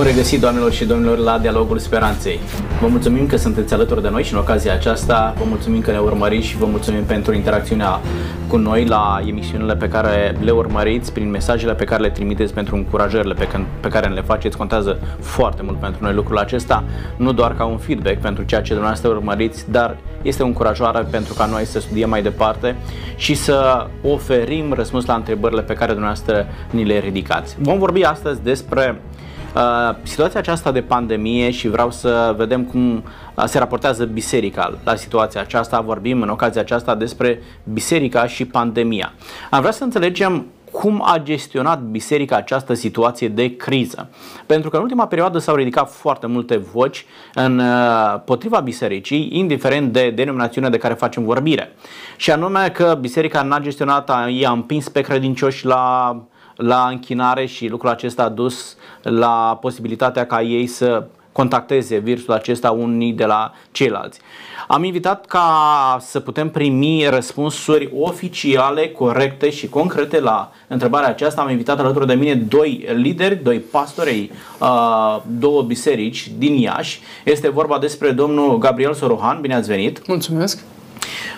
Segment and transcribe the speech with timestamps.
[0.00, 2.40] Bun regăsit, doamnelor și domnilor, la Dialogul Speranței.
[2.80, 5.98] Vă mulțumim că sunteți alături de noi și în ocazia aceasta vă mulțumim că ne
[5.98, 8.00] urmăriți și vă mulțumim pentru interacțiunea
[8.48, 12.76] cu noi la emisiunile pe care le urmăriți, prin mesajele pe care le trimiteți, pentru
[12.76, 13.48] încurajările pe,
[13.80, 14.56] pe care le faceți.
[14.56, 16.84] Contează foarte mult pentru noi lucrul acesta,
[17.16, 21.34] nu doar ca un feedback pentru ceea ce dumneavoastră urmăriți, dar este o încurajare pentru
[21.34, 22.76] ca noi să studiem mai departe
[23.16, 27.56] și să oferim răspuns la întrebările pe care dumneavoastră ni le ridicați.
[27.58, 29.09] Vom vorbi astăzi despre Uh,
[30.02, 35.40] situația aceasta de pandemie și vreau să vedem cum uh, se raportează biserica la situația
[35.40, 35.80] aceasta.
[35.80, 37.42] Vorbim în ocazia aceasta despre
[37.72, 39.12] biserica și pandemia.
[39.50, 44.08] Am vrea să înțelegem cum a gestionat biserica această situație de criză.
[44.46, 49.92] Pentru că în ultima perioadă s-au ridicat foarte multe voci în uh, potriva bisericii, indiferent
[49.92, 51.72] de denominațiunea de care facem vorbire.
[52.16, 56.16] Și anume că biserica n-a gestionat, i-a împins pe credincioși la
[56.60, 62.70] la închinare și lucrul acesta a dus la posibilitatea ca ei să contacteze virusul acesta
[62.70, 64.20] unii de la ceilalți.
[64.68, 71.40] Am invitat ca să putem primi răspunsuri oficiale, corecte și concrete la întrebarea aceasta.
[71.40, 74.30] Am invitat alături de mine doi lideri, doi pastori,
[74.60, 77.00] uh, două biserici din Iași.
[77.24, 79.40] Este vorba despre domnul Gabriel Sorohan.
[79.40, 80.06] Bine ați venit!
[80.06, 80.64] Mulțumesc!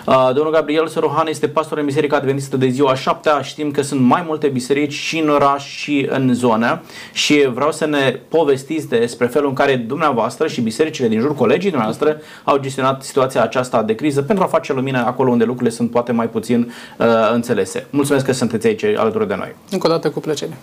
[0.05, 4.01] Uh, domnul Gabriel Sorohan este pastor în Biserica Adventistă de ziua 7 Știm că sunt
[4.01, 6.81] mai multe biserici și în oraș și în zonă
[7.13, 11.69] și vreau să ne povestiți despre felul în care dumneavoastră și bisericile din jur, colegii
[11.69, 15.91] dumneavoastră, au gestionat situația aceasta de criză pentru a face lumină acolo unde lucrurile sunt
[15.91, 17.85] poate mai puțin uh, înțelese.
[17.89, 19.55] Mulțumesc că sunteți aici alături de noi.
[19.71, 20.57] Încă o dată cu plăcere.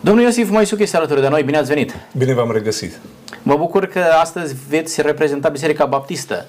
[0.00, 1.42] Domnul Iosif Moisuc este alături de noi.
[1.42, 1.96] Bine ați venit!
[2.16, 3.00] Bine v-am regăsit!
[3.42, 6.46] Mă bucur că astăzi veți reprezenta Biserica Baptistă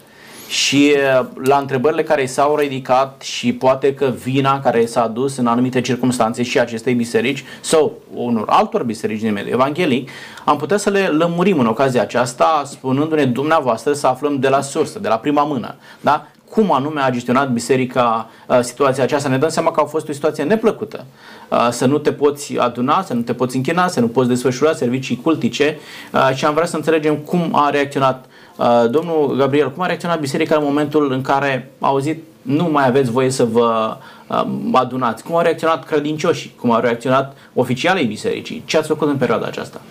[0.47, 0.95] și
[1.43, 6.43] la întrebările care s-au ridicat și poate că vina care s-a adus în anumite circunstanțe
[6.43, 10.09] și acestei biserici sau unor altor biserici din mediul evanghelic,
[10.45, 14.99] am putea să le lămurim în ocazia aceasta spunându-ne dumneavoastră să aflăm de la sursă,
[14.99, 15.75] de la prima mână.
[16.01, 16.27] Da?
[16.49, 19.29] cum anume a gestionat biserica uh, situația aceasta.
[19.29, 21.05] Ne dăm seama că a fost o situație neplăcută.
[21.49, 24.73] Uh, să nu te poți aduna, să nu te poți închina, să nu poți desfășura
[24.73, 25.77] servicii cultice
[26.13, 28.44] uh, și am vrea să înțelegem cum a reacționat Uh,
[28.89, 33.11] domnul Gabriel, cum a reacționat biserica în momentul în care a auzit nu mai aveți
[33.11, 35.23] voie să vă uh, adunați?
[35.23, 36.53] Cum au reacționat credincioșii?
[36.59, 38.63] Cum au reacționat oficialii bisericii?
[38.65, 39.81] Ce ați făcut în perioada aceasta?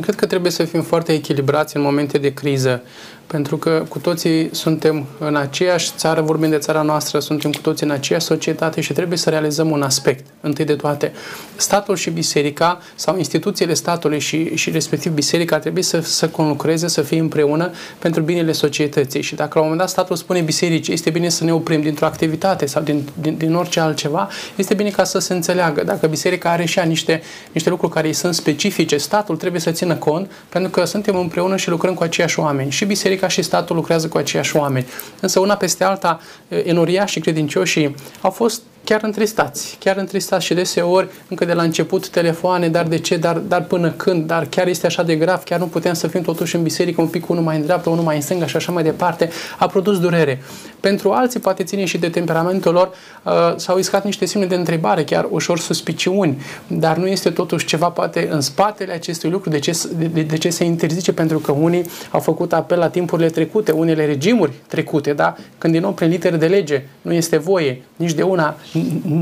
[0.00, 2.82] Cred că trebuie să fim foarte echilibrați în momente de criză
[3.26, 7.86] pentru că cu toții suntem în aceeași țară, vorbim de țara noastră, suntem cu toții
[7.86, 10.24] în aceeași societate și trebuie să realizăm un aspect.
[10.40, 11.12] Întâi de toate,
[11.56, 17.02] statul și biserica sau instituțiile statului și, și respectiv biserica trebuie să, să conlucreze, să
[17.02, 19.22] fie împreună pentru binele societății.
[19.22, 22.06] Și dacă la un moment dat statul spune bisericii, este bine să ne oprim dintr-o
[22.06, 25.84] activitate sau din, din, din orice altceva, este bine ca să se înțeleagă.
[25.84, 29.70] Dacă biserica are și ea niște, niște lucruri care îi sunt specifice, statul trebuie să
[29.70, 32.70] țină cont pentru că suntem împreună și lucrăm cu aceiași oameni.
[32.70, 34.86] Și biserica biserica și statul lucrează cu aceiași oameni.
[35.20, 41.08] Însă una peste alta, enoria și credincioșii au fost chiar întristați, chiar întristați și deseori,
[41.28, 44.86] încă de la început, telefoane, dar de ce, dar, dar până când, dar chiar este
[44.86, 47.56] așa de grav, chiar nu putem să fim totuși în biserică un pic unul mai
[47.56, 50.42] în dreapta, unul mai în stânga și așa mai departe, a produs durere.
[50.80, 52.90] Pentru alții, poate ține și de temperamentul lor,
[53.22, 57.88] uh, s-au iscat niște semne de întrebare, chiar ușor suspiciuni, dar nu este totuși ceva
[57.88, 61.86] poate în spatele acestui lucru, de ce, de, de ce se interzice, pentru că unii
[62.10, 65.36] au făcut apel la timpurile trecute, unele regimuri trecute, da?
[65.58, 68.56] când din nou prin litere de lege nu este voie nici de una,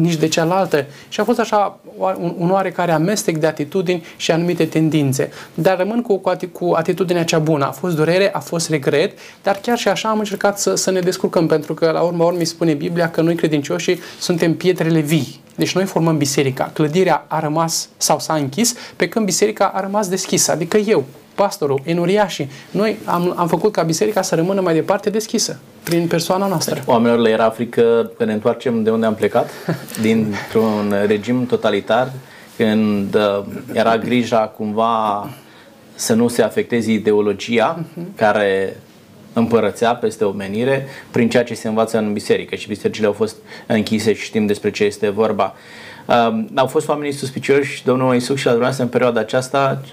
[0.01, 0.87] nici de cealaltă.
[1.09, 5.31] Și a fost așa un, un oarecare amestec de atitudini și anumite tendințe.
[5.55, 7.67] Dar rămân cu, cu, cu atitudinea cea bună.
[7.67, 11.01] A fost durere, a fost regret, dar chiar și așa am încercat să, să ne
[11.01, 15.41] descurcăm, pentru că la urma urmei spune Biblia că noi credincioșii suntem pietrele vii.
[15.55, 16.71] Deci noi formăm biserica.
[16.73, 21.05] Clădirea a rămas sau s-a închis, pe când biserica a rămas deschisă, adică eu,
[21.35, 22.51] pastorul, enuriașii.
[22.71, 26.75] Noi am, am făcut ca biserica să rămână mai departe deschisă prin persoana noastră.
[26.75, 29.51] Deci, oamenilor le era frică că ne întoarcem de unde am plecat,
[30.03, 32.13] dintr-un regim totalitar,
[32.57, 35.29] când uh, era grija cumva
[35.95, 38.17] să nu se afecteze ideologia uh-huh.
[38.17, 38.77] care
[39.33, 43.37] împărățea peste omenire prin ceea ce se învață în biserică și bisericile au fost
[43.67, 45.55] închise și știm despre ce este vorba.
[46.07, 49.89] Uh, au fost oamenii suspicioși, domnul Isus și la dumneavoastră în perioada aceasta uh,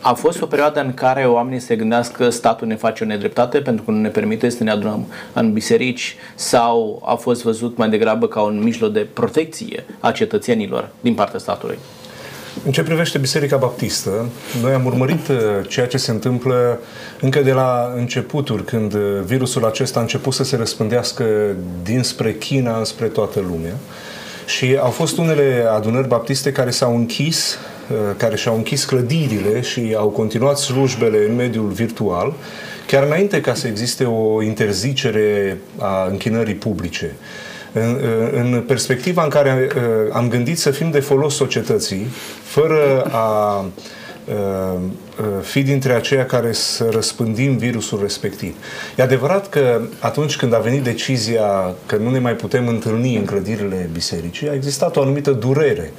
[0.00, 3.58] a fost o perioadă în care oamenii se gândească că statul ne face o nedreptate
[3.58, 7.88] pentru că nu ne permite să ne adunăm în biserici sau a fost văzut mai
[7.88, 11.78] degrabă ca un mijloc de protecție a cetățenilor din partea statului?
[12.64, 14.28] În ce privește Biserica Baptistă,
[14.62, 15.36] noi am urmărit uh,
[15.68, 16.80] ceea ce se întâmplă
[17.20, 21.24] încă de la începuturi, când uh, virusul acesta a început să se răspândească
[21.82, 23.74] dinspre China înspre toată lumea.
[24.46, 27.58] Și au fost unele adunări baptiste care s-au închis
[28.16, 32.34] care și-au închis clădirile și au continuat slujbele în mediul virtual,
[32.86, 37.14] chiar înainte ca să existe o interzicere a închinării publice.
[37.72, 37.98] În,
[38.32, 39.68] în perspectiva în care
[40.12, 42.06] am gândit să fim de folos societății,
[42.42, 43.64] fără a
[45.42, 48.54] fi dintre aceia care să răspândim virusul respectiv.
[48.96, 53.24] E adevărat că atunci când a venit decizia că nu ne mai putem întâlni în
[53.24, 55.92] clădirile bisericii, a existat o anumită durere.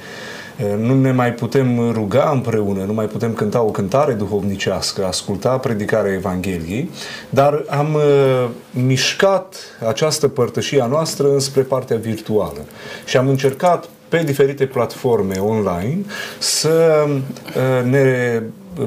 [0.78, 6.12] Nu ne mai putem ruga împreună, nu mai putem cânta o cântare duhovnicească, asculta predicarea
[6.12, 6.90] Evangheliei,
[7.30, 9.56] dar am uh, mișcat
[9.86, 12.64] această părtășie a noastră înspre partea virtuală
[13.04, 16.04] și am încercat pe diferite platforme online
[16.38, 18.42] să uh, ne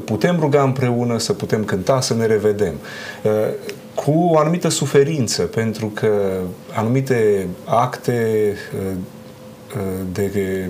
[0.05, 2.73] putem ruga împreună, să putem cânta, să ne revedem.
[3.23, 3.31] Uh,
[3.95, 6.39] cu o anumită suferință, pentru că
[6.73, 8.95] anumite acte uh,
[10.11, 10.69] de,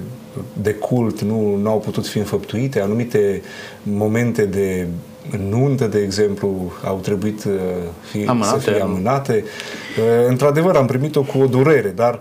[0.62, 3.42] de cult nu au putut fi înfăptuite, anumite
[3.84, 4.88] momente de
[5.50, 7.48] nuntă, de exemplu, au trebuit
[8.02, 8.60] fi, amânate.
[8.60, 9.44] să fie amânate.
[10.28, 12.20] Într-adevăr, am primit-o cu o durere, dar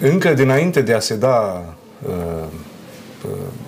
[0.00, 1.64] încă dinainte de a se da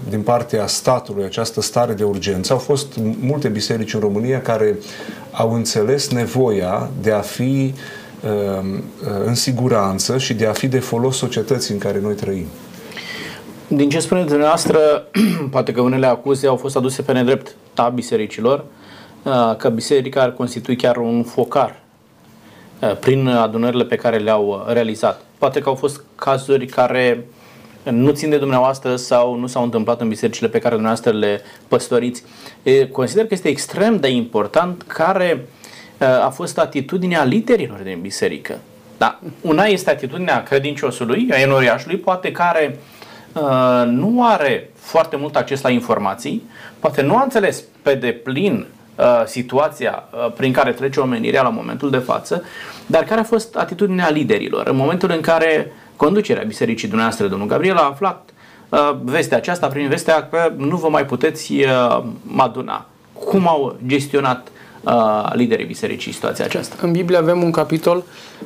[0.08, 2.86] din partea statului această stare de urgență, au fost
[3.20, 4.78] multe biserici în România care
[5.30, 7.74] au înțeles nevoia de a fi
[9.24, 12.46] în siguranță și de a fi de folos societății în care noi trăim.
[13.70, 14.78] Din ce spuneți dumneavoastră,
[15.50, 18.64] poate că unele acuze au fost aduse pe nedrept ta bisericilor,
[19.56, 21.80] că biserica ar constitui chiar un focar
[23.00, 25.20] prin adunările pe care le-au realizat.
[25.38, 27.26] Poate că au fost cazuri care
[27.82, 32.22] nu țin de dumneavoastră sau nu s-au întâmplat în bisericile pe care dumneavoastră le păstoriți.
[32.92, 35.46] Consider că este extrem de important care
[36.24, 38.58] a fost atitudinea liderilor din biserică.
[38.98, 42.97] Da, una este atitudinea credinciosului, a enoriașului, poate care uh,
[43.84, 46.42] nu are foarte mult acces la informații,
[46.78, 51.90] poate nu a înțeles pe deplin uh, situația uh, prin care trece omenirea la momentul
[51.90, 52.42] de față,
[52.86, 57.76] dar care a fost atitudinea liderilor în momentul în care conducerea bisericii dumneavoastră, domnul Gabriel,
[57.76, 58.30] a aflat
[58.68, 62.04] uh, vestea aceasta prin vestea că nu vă mai puteți uh,
[62.36, 62.86] aduna.
[63.24, 64.48] Cum au gestionat
[64.88, 66.74] uh, liderii bisericii situația aceasta?
[66.80, 67.96] În Biblie avem un capitol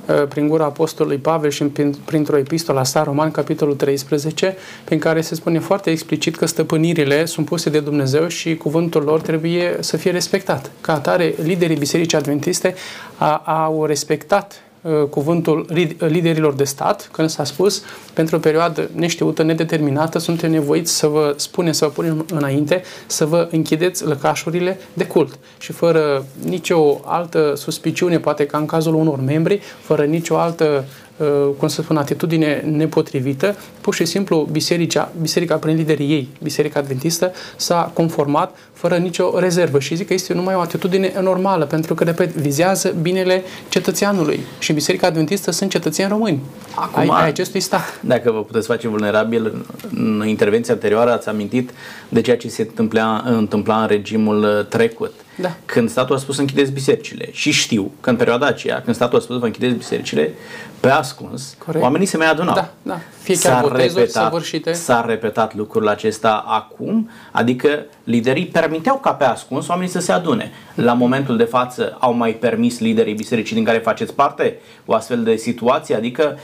[0.07, 4.99] uh, prin gura Apostolului Pavel și prin, printr-o epistolă a sa Roman, capitolul 13, prin
[4.99, 9.77] care se spune foarte explicit că stăpânirile sunt puse de Dumnezeu și cuvântul lor trebuie
[9.81, 10.71] să fie respectat.
[10.81, 12.75] Ca atare, liderii bisericii adventiste
[13.17, 14.72] a, au respectat Uh,
[15.11, 15.67] cuvântul
[15.99, 17.83] liderilor de stat, când s-a spus,
[18.13, 23.27] pentru o perioadă neștiută, nedeterminată, suntem nevoiți să vă spunem, să vă punem înainte, să
[23.27, 25.39] vă închideți lăcașurile de cult.
[25.59, 31.12] Și fără nicio altă suspiciune, poate ca în cazul unor membri, fără nicio altă Uh,
[31.59, 37.33] cum să spun, atitudine nepotrivită, pur și simplu biserica, biserica prin liderii ei, Biserica Adventistă,
[37.57, 42.05] s-a conformat fără nicio rezervă și zic că este numai o atitudine normală, pentru că,
[42.05, 46.41] repet, vizează binele cetățeanului și Biserica Adventistă sunt cetățeni români
[46.75, 48.01] Acum, ai, ai acestui stat.
[48.01, 51.71] Dacă vă puteți face vulnerabil, în intervenția anterioară ați amintit
[52.09, 55.57] de ceea ce se întâmpla, întâmpla în regimul trecut da.
[55.65, 57.29] Când statul a spus să închideți bisericile.
[57.33, 60.35] Și știu că în perioada aceea, când statul a spus să închideți bisericile,
[60.83, 61.85] pe ascuns, Corect.
[61.85, 62.55] oamenii se mai adunau.
[62.55, 62.99] Da, da.
[63.23, 67.69] Fie chiar s-a repetat, s-a repetat lucrul acesta acum, adică
[68.05, 70.51] liderii permiteau ca pe ascuns oamenii să se adune.
[70.75, 75.23] La momentul de față au mai permis liderii bisericii din care faceți parte o astfel
[75.23, 76.39] de situație, adică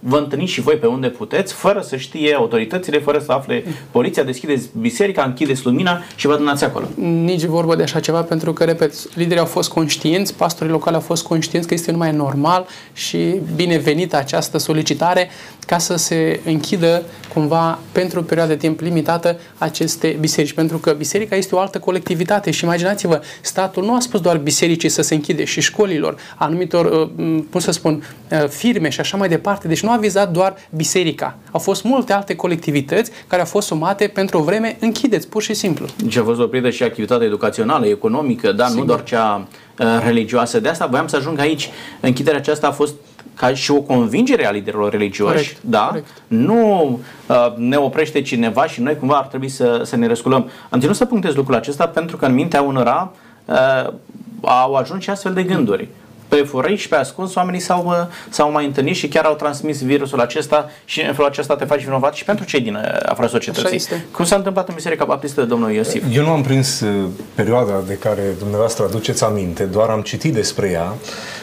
[0.00, 4.22] vă întâlniți și voi pe unde puteți, fără să știe autoritățile, fără să afle poliția,
[4.22, 6.86] deschideți biserica, închideți lumina și vă adunați acolo.
[7.04, 11.02] Nici vorbă de așa ceva, pentru că, repet, liderii au fost conștienți, pastorii locali au
[11.02, 15.30] fost conștienți că este numai normal și binevenită această solicitare
[15.68, 20.52] ca să se închidă cumva pentru o perioadă de timp limitată aceste biserici.
[20.52, 24.88] Pentru că biserica este o altă colectivitate și imaginați-vă, statul nu a spus doar bisericii
[24.88, 29.28] să se închide și școlilor, anumitor, uh, cum să spun, uh, firme și așa mai
[29.28, 29.68] departe.
[29.68, 31.38] Deci nu a vizat doar biserica.
[31.50, 35.54] Au fost multe alte colectivități care au fost sumate pentru o vreme, închideți, pur și
[35.54, 35.86] simplu.
[35.96, 39.48] Deci a fost oprită și activitatea educațională, economică, dar nu doar cea
[39.78, 40.60] uh, religioasă.
[40.60, 41.70] De asta voiam să ajung aici.
[42.00, 42.94] Închiderea aceasta a fost
[43.38, 45.86] ca și o convingere a liderilor religioși, corect, da?
[45.86, 46.06] Corect.
[46.26, 50.50] Nu uh, ne oprește cineva și noi cumva ar trebui să, să ne răsculăm.
[50.68, 53.12] Am ținut să punctez lucrul acesta pentru că în mintea unora
[53.44, 53.92] uh,
[54.40, 55.88] au ajuns și astfel de gânduri
[56.28, 57.94] pe furăi și pe ascuns, oamenii s-au, uh,
[58.28, 61.84] s-au mai întâlnit și chiar au transmis virusul acesta și în felul acesta te faci
[61.84, 63.82] vinovat și pentru cei din uh, afara societății.
[64.10, 66.04] Cum s-a întâmplat în Biserica Baptistă, domnul Iosif?
[66.12, 70.70] Eu nu am prins uh, perioada de care dumneavoastră aduceți aminte, doar am citit despre
[70.70, 70.94] ea,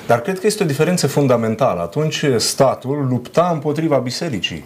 [0.07, 1.81] dar cred că este o diferență fundamentală.
[1.81, 4.65] Atunci statul lupta împotriva bisericii.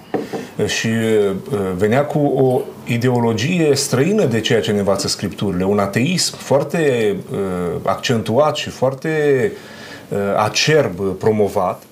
[0.66, 0.90] și
[1.78, 7.16] venea cu o ideologie străină de ceea ce ne învață Scripturile, un ateism foarte
[7.84, 9.52] accentuat și foarte
[10.38, 11.84] acerb promovat,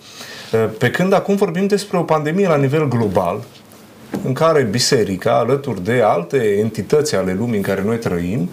[0.78, 3.44] pe când acum vorbim despre o pandemie la nivel global,
[4.24, 8.50] în care biserica, alături de alte entități ale lumii în care noi trăim,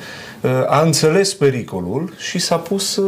[0.66, 3.00] a înțeles pericolul și s-a pus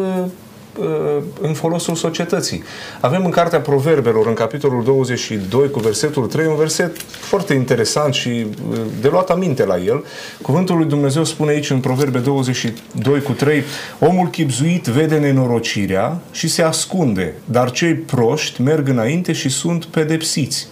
[1.41, 2.63] în folosul societății.
[3.01, 8.47] Avem în Cartea Proverbelor, în capitolul 22, cu versetul 3, un verset foarte interesant și
[9.01, 10.05] de luat aminte la el.
[10.43, 13.63] Cuvântul lui Dumnezeu spune aici în Proverbe 22 cu 3,
[13.99, 20.69] omul chipzuit vede nenorocirea și se ascunde, dar cei proști merg înainte și sunt pedepsiți.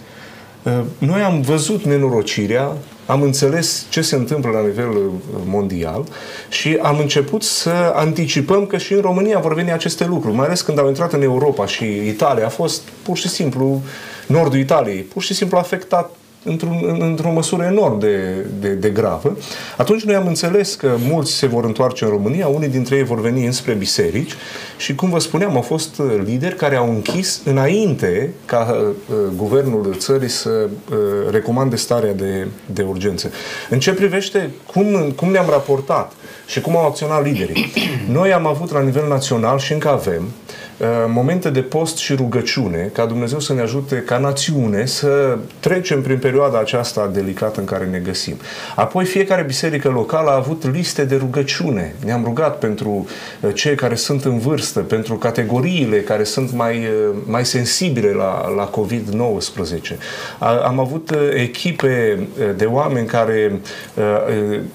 [0.97, 2.71] Noi am văzut nenorocirea,
[3.05, 5.11] am înțeles ce se întâmplă la nivel uh,
[5.45, 6.03] mondial
[6.49, 10.61] și am început să anticipăm că și în România vor veni aceste lucruri, mai ales
[10.61, 13.81] când au intrat în Europa și Italia a fost pur și simplu,
[14.27, 19.37] nordul Italiei, pur și simplu afectat într-un, într-o măsură enorm de, de, de gravă,
[19.77, 23.21] atunci noi am înțeles că mulți se vor întoarce în România, unii dintre ei vor
[23.21, 24.33] veni înspre biserici
[24.77, 29.95] și, cum vă spuneam, au fost uh, lideri care au închis înainte ca uh, guvernul
[29.97, 30.97] țării să uh,
[31.31, 33.31] recomande starea de, de urgență.
[33.69, 36.11] În ce privește cum, cum ne-am raportat
[36.45, 37.71] și cum au acționat liderii,
[38.11, 40.64] noi am avut la nivel național și încă avem Uh,
[41.07, 46.17] momente de post și rugăciune, ca Dumnezeu să ne ajute ca națiune să trecem prin
[46.17, 48.35] perioada aceasta delicată în care ne găsim.
[48.75, 51.95] Apoi fiecare biserică locală a avut liste de rugăciune.
[52.05, 53.07] Ne-am rugat pentru
[53.41, 58.49] uh, cei care sunt în vârstă, pentru categoriile care sunt mai, uh, mai sensibile la,
[58.55, 59.97] la COVID-19.
[60.39, 62.19] Am avut echipe
[62.55, 63.59] de oameni care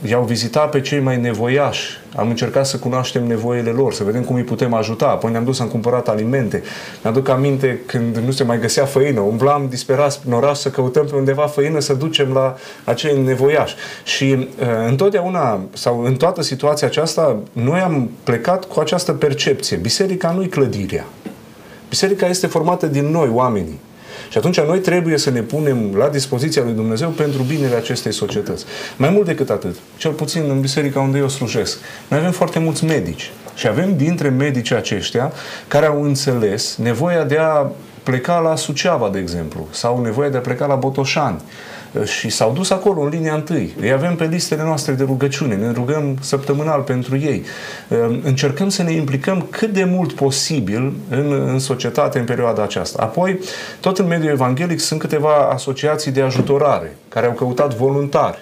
[0.03, 4.37] i-au vizitat pe cei mai nevoiași am încercat să cunoaștem nevoile lor, să vedem cum
[4.37, 5.07] îi putem ajuta.
[5.07, 6.63] Apoi ne-am dus, am cumpărat alimente.
[7.03, 9.21] Mi-aduc aminte când nu se mai găsea făină.
[9.21, 13.75] Umblam disperați în oraș să căutăm pe undeva făină să ducem la acei nevoiași.
[14.05, 19.77] Și uh, întotdeauna, sau în toată situația aceasta, noi am plecat cu această percepție.
[19.77, 21.05] Biserica nu-i clădirea.
[21.89, 23.81] Biserica este formată din noi, oamenii.
[24.31, 28.65] Și atunci noi trebuie să ne punem la dispoziția lui Dumnezeu pentru binele acestei societăți.
[28.97, 32.85] Mai mult decât atât, cel puțin în biserica unde eu slujesc, noi avem foarte mulți
[32.85, 33.31] medici.
[33.55, 35.33] Și avem dintre medicii aceștia
[35.69, 37.67] care au înțeles nevoia de a
[38.03, 41.41] pleca la Suceava, de exemplu, sau nevoia de a pleca la Botoșani
[42.05, 43.75] și s-au dus acolo în linia întâi.
[43.81, 47.43] Îi avem pe listele noastre de rugăciune, ne rugăm săptămânal pentru ei.
[47.89, 53.03] Ehm, încercăm să ne implicăm cât de mult posibil în, în societate în perioada aceasta.
[53.03, 53.39] Apoi,
[53.81, 58.39] tot în mediul evanghelic sunt câteva asociații de ajutorare care au căutat voluntari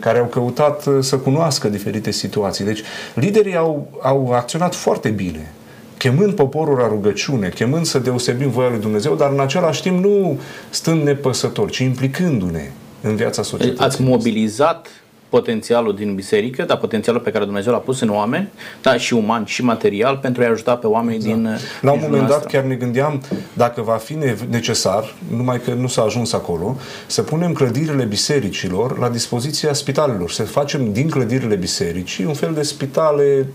[0.00, 2.64] care au căutat uh, să cunoască diferite situații.
[2.64, 2.82] Deci,
[3.14, 5.52] liderii au, au acționat foarte bine
[5.98, 10.40] chemând poporul la rugăciune, chemând să deosebim voia lui Dumnezeu, dar în același timp nu
[10.70, 12.70] stând nepăsători, ci implicându-ne
[13.08, 13.84] în viața societății.
[13.84, 14.88] Ați mobilizat
[15.28, 18.48] potențialul din biserică, dar potențialul pe care Dumnezeu l-a pus în oameni,
[18.82, 21.34] dar și uman și material, pentru a ajuta pe oamenii exact.
[21.34, 23.22] din La un moment dat chiar ne gândeam
[23.52, 24.18] dacă va fi
[24.50, 30.42] necesar, numai că nu s-a ajuns acolo, să punem clădirile bisericilor la dispoziția spitalelor, să
[30.42, 33.46] facem din clădirile bisericii un fel de spitale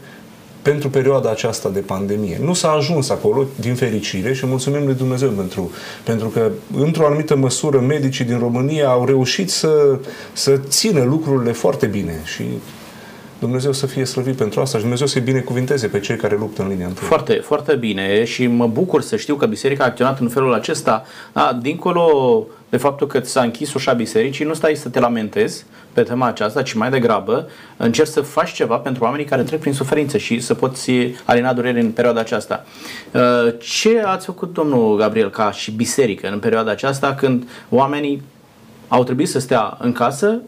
[0.61, 2.39] pentru perioada aceasta de pandemie.
[2.43, 5.71] Nu s-a ajuns acolo, din fericire, și mulțumim lui Dumnezeu pentru,
[6.03, 9.99] pentru că, într-o anumită măsură, medicii din România au reușit să,
[10.33, 12.43] să țină lucrurile foarte bine și
[13.39, 16.67] Dumnezeu să fie slăvit pentru asta și Dumnezeu să-i binecuvinteze pe cei care luptă în
[16.67, 17.07] linia întâi.
[17.07, 21.05] Foarte, foarte bine și mă bucur să știu că biserica a acționat în felul acesta.
[21.33, 26.01] Da, dincolo de faptul că s-a închis ușa bisericii, nu stai să te lamentezi pe
[26.01, 30.17] tema aceasta, ci mai degrabă încerci să faci ceva pentru oamenii care trec prin suferință
[30.17, 30.91] și să poți
[31.25, 32.65] alina durere în perioada aceasta.
[33.11, 38.21] Uh, ce ați făcut, domnul Gabriel, ca și biserică în perioada aceasta când oamenii
[38.87, 40.41] au trebuit să stea în casă,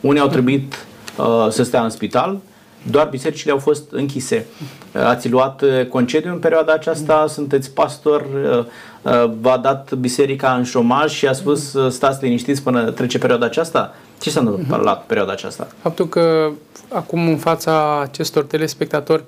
[0.00, 2.40] unii au trebuit uh, să stea în spital,
[2.82, 4.46] doar bisericile au fost închise.
[4.92, 8.64] Ați luat uh, concediu în perioada aceasta, sunteți pastor, uh,
[9.02, 13.94] uh, v-a dat biserica în șomaj și a spus stați liniștiți până trece perioada aceasta?
[14.20, 15.68] Ce s-a întâmplat la perioada aceasta?
[15.82, 16.50] Faptul că
[16.88, 19.22] acum în fața acestor telespectatori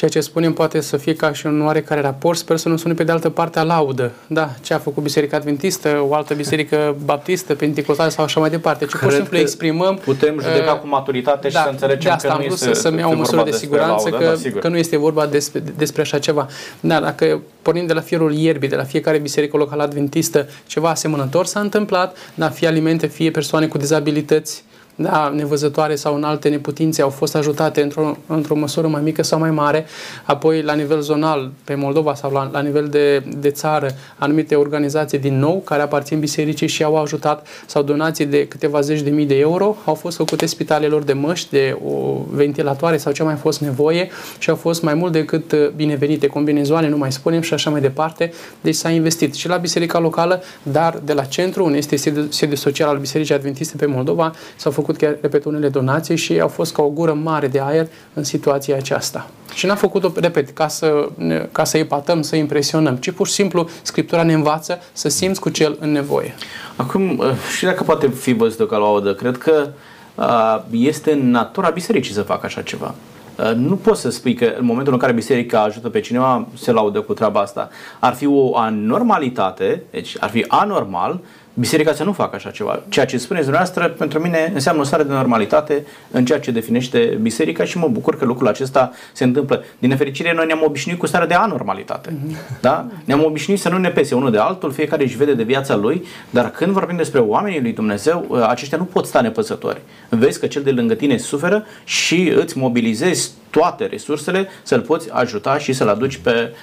[0.00, 2.94] Ceea ce spunem poate să fie ca și un oarecare raport, sper să nu sune
[2.94, 4.12] pe de altă parte a laudă.
[4.26, 8.86] Da, ce a făcut Biserica Adventistă, o altă biserică baptistă, pentecostală sau așa mai departe.
[8.86, 9.96] Ce pur și simplu exprimăm.
[9.96, 12.60] Putem judeca uh, cu maturitate și da, să înțelegem de asta că am nu vrut
[12.60, 15.26] este, să, să-mi iau o măsură de siguranță laudă, că, da, că nu este vorba
[15.26, 16.48] despre, despre așa ceva.
[16.80, 21.46] Da, dacă pornim de la firul ierbii, de la fiecare biserică locală adventistă, ceva asemănător
[21.46, 24.64] s-a întâmplat, da, fie alimente, fie persoane cu dizabilități,
[25.02, 29.38] da, nevăzătoare sau în alte neputințe au fost ajutate într-o, într-o măsură mai mică sau
[29.38, 29.86] mai mare.
[30.24, 35.18] Apoi, la nivel zonal, pe Moldova sau la, la nivel de, de țară, anumite organizații
[35.18, 39.26] din nou, care aparțin bisericii și au ajutat sau donații de câteva zeci de mii
[39.26, 43.60] de euro, au fost făcute spitalelor de măști, de o ventilatoare sau ce mai fost
[43.60, 47.70] nevoie și au fost mai mult decât uh, binevenite, combinezoane, nu mai spunem, și așa
[47.70, 48.32] mai departe.
[48.60, 51.96] Deci s-a investit și la biserica locală, dar de la centru, unde este
[52.28, 56.48] sediu social al Bisericii Adventiste pe Moldova, s-au făcut chiar, repet, unele donații și au
[56.48, 59.30] fost ca o gură mare de aer în situația aceasta.
[59.54, 61.08] Și n-am făcut-o, repet, ca să,
[61.52, 65.48] ca să epatăm, să impresionăm, ci pur și simplu Scriptura ne învață să simți cu
[65.48, 66.34] cel în nevoie.
[66.76, 69.68] Acum, uh, și dacă poate fi văzută ca laudă, cred că
[70.14, 72.94] uh, este în natura bisericii să facă așa ceva.
[73.36, 76.72] Uh, nu poți să spui că în momentul în care biserica ajută pe cineva, se
[76.72, 77.68] laudă cu treaba asta.
[77.98, 81.20] Ar fi o anormalitate, deci ar fi anormal
[81.60, 82.82] biserica să nu facă așa ceva.
[82.88, 87.18] Ceea ce spuneți dumneavoastră, pentru mine înseamnă o stare de normalitate în ceea ce definește
[87.20, 89.64] biserica și mă bucur că lucrul acesta se întâmplă.
[89.78, 92.10] Din nefericire, noi ne-am obișnuit cu starea de anormalitate.
[92.10, 92.60] Mm-hmm.
[92.60, 92.86] Da?
[93.04, 96.04] Ne-am obișnuit să nu ne pese unul de altul, fiecare își vede de viața lui,
[96.30, 99.80] dar când vorbim despre oamenii lui Dumnezeu, ă, aceștia nu pot sta nepăsători.
[100.08, 105.58] Vezi că cel de lângă tine suferă și îți mobilizezi toate resursele să-l poți ajuta
[105.58, 106.54] și să-l aduci pe,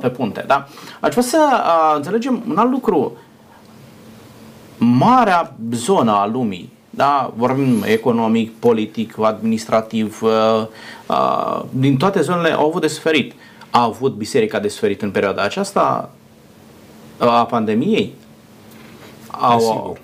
[0.00, 0.44] pe punte.
[0.46, 0.68] Da?
[1.00, 1.38] Aș vrea să
[1.96, 3.16] înțelegem un alt lucru
[4.78, 7.32] marea zonă a lumii, da?
[7.36, 10.66] vorbim economic, politic, administrativ, uh,
[11.06, 13.32] uh, din toate zonele au avut de suferit.
[13.70, 16.10] A avut biserica de suferit în perioada aceasta
[17.18, 18.14] a pandemiei?
[19.30, 19.96] Au,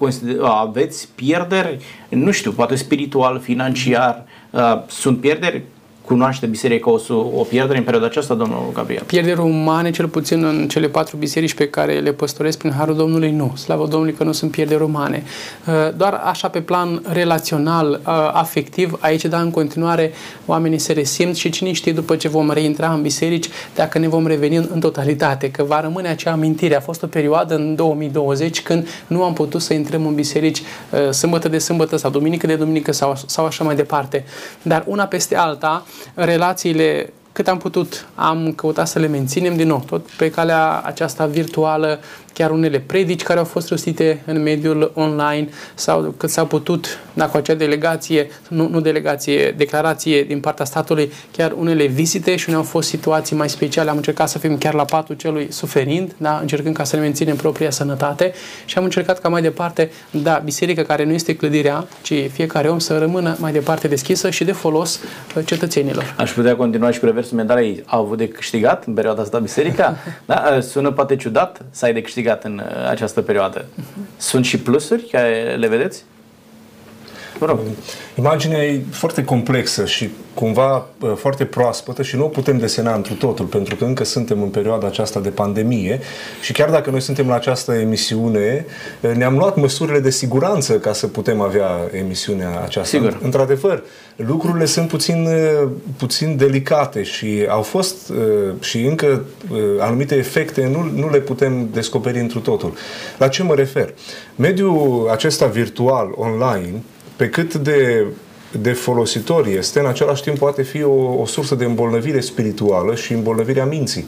[0.43, 5.63] aveți pierderi, nu știu, poate spiritual, financiar, uh, sunt pierderi
[6.05, 9.03] cunoaște biserica o, o pierdere în perioada aceasta, domnul Gabriel?
[9.07, 13.31] Pierderi umane, cel puțin în cele patru biserici pe care le păstoresc prin Harul Domnului,
[13.31, 13.53] nu.
[13.57, 15.23] Slavă Domnului că nu sunt pierderi umane.
[15.67, 20.13] Uh, doar așa pe plan relațional, uh, afectiv, aici, da, în continuare,
[20.47, 24.27] oamenii se resimt și cine știe după ce vom reintra în biserici, dacă ne vom
[24.27, 26.77] reveni în totalitate, că va rămâne acea amintire.
[26.77, 31.11] A fost o perioadă în 2020 când nu am putut să intrăm în biserici uh,
[31.11, 34.25] sâmbătă de sâmbătă sau duminică de duminică sau, sau așa mai departe.
[34.63, 35.85] Dar una peste alta,
[36.15, 41.27] relațiile cât am putut, am căutat să le menținem din nou, tot pe calea aceasta
[41.27, 42.01] virtuală,
[42.33, 47.29] chiar unele predici care au fost rostite în mediul online sau cât s-a putut, da,
[47.29, 52.61] cu acea delegație, nu, nu delegație, declarație din partea statului, chiar unele vizite și unde
[52.61, 53.91] au fost situații mai speciale.
[53.91, 57.37] Am încercat să fim chiar la patul celui suferind, da, încercând ca să ne menținem
[57.37, 58.33] propria sănătate
[58.65, 62.79] și am încercat ca mai departe, da, biserica care nu este clădirea, ci fiecare om
[62.79, 65.01] să rămână mai departe deschisă și de folos
[65.37, 66.15] uh, cetățenilor.
[66.19, 67.83] Aș putea continua și cu reversul medalei.
[67.87, 69.97] Au avut de câștigat în perioada asta biserica?
[70.27, 73.65] Da, sună poate ciudat să ai de câștigat câștigat în uh, această perioadă.
[74.17, 76.05] Sunt și plusuri care le vedeți?
[77.41, 77.59] Vă rog.
[78.19, 83.15] Imaginea e foarte complexă și cumva uh, foarte proaspătă și nu o putem desena întru
[83.15, 86.01] totul, pentru că încă suntem în perioada aceasta de pandemie
[86.41, 88.67] și chiar dacă noi suntem la această emisiune,
[89.01, 92.97] uh, ne-am luat măsurile de siguranță ca să putem avea emisiunea aceasta.
[92.97, 93.19] Sigur.
[93.23, 93.83] Într-adevăr,
[94.17, 95.29] lucrurile sunt puțin,
[95.97, 98.13] puțin delicate și au fost
[98.61, 99.25] și încă
[99.79, 102.73] anumite efecte nu, nu le putem descoperi întru totul.
[103.19, 103.95] La ce mă refer?
[104.37, 106.83] Mediul acesta virtual, online,
[107.21, 108.07] pe cât de,
[108.61, 113.13] de folositor este, în același timp poate fi o, o sursă de îmbolnăvire spirituală și
[113.13, 114.07] îmbolnăvirea minții.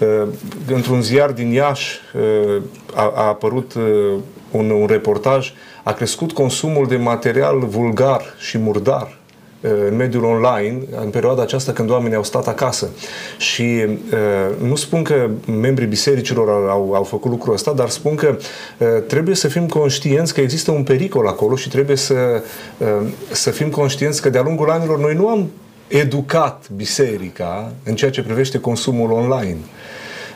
[0.00, 0.28] Uh,
[0.66, 2.62] într-un ziar din Iași uh,
[2.94, 4.18] a, a apărut uh,
[4.50, 9.19] un, un reportaj, a crescut consumul de material vulgar și murdar Uh,
[9.60, 12.88] în mediul online în perioada aceasta când oamenii au stat acasă.
[13.38, 18.36] Și uh, nu spun că membrii bisericilor au, au făcut lucrul ăsta, dar spun că
[18.78, 22.42] uh, trebuie să fim conștienți că există un pericol acolo și trebuie să,
[23.30, 25.50] să fim conștienți că de-a lungul anilor noi nu am
[25.88, 29.58] educat biserica în ceea ce privește consumul online.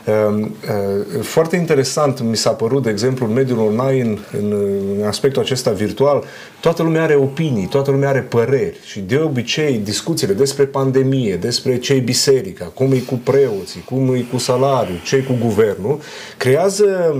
[0.05, 5.71] Ehm, eh, foarte interesant mi s-a părut, de exemplu, în mediul online, în aspectul acesta
[5.71, 6.23] virtual,
[6.59, 11.77] toată lumea are opinii, toată lumea are păreri și de obicei discuțiile despre pandemie, despre
[11.77, 15.99] ce biserica, cum e cu preoții, cum e cu salariul, ce cu guvernul,
[16.37, 17.15] creează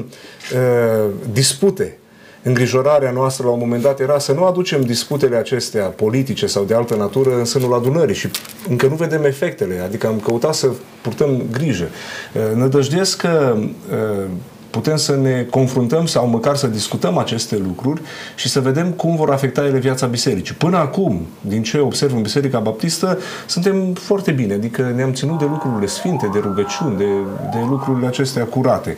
[0.54, 1.98] uh, dispute
[2.46, 6.74] îngrijorarea noastră la un moment dat era să nu aducem disputele acestea politice sau de
[6.74, 8.28] altă natură în sânul adunării și
[8.70, 10.68] încă nu vedem efectele, adică am căutat să
[11.02, 11.88] purtăm grijă.
[12.34, 14.30] Uh, nădăjduiesc că uh,
[14.70, 18.02] putem să ne confruntăm sau măcar să discutăm aceste lucruri
[18.36, 20.56] și să vedem cum vor afecta ele viața bisericii.
[20.56, 25.46] Până acum, din ce observ în Biserica Baptistă, suntem foarte bine, adică ne-am ținut de
[25.50, 27.10] lucrurile sfinte, de rugăciuni, de,
[27.52, 28.98] de lucrurile acestea curate.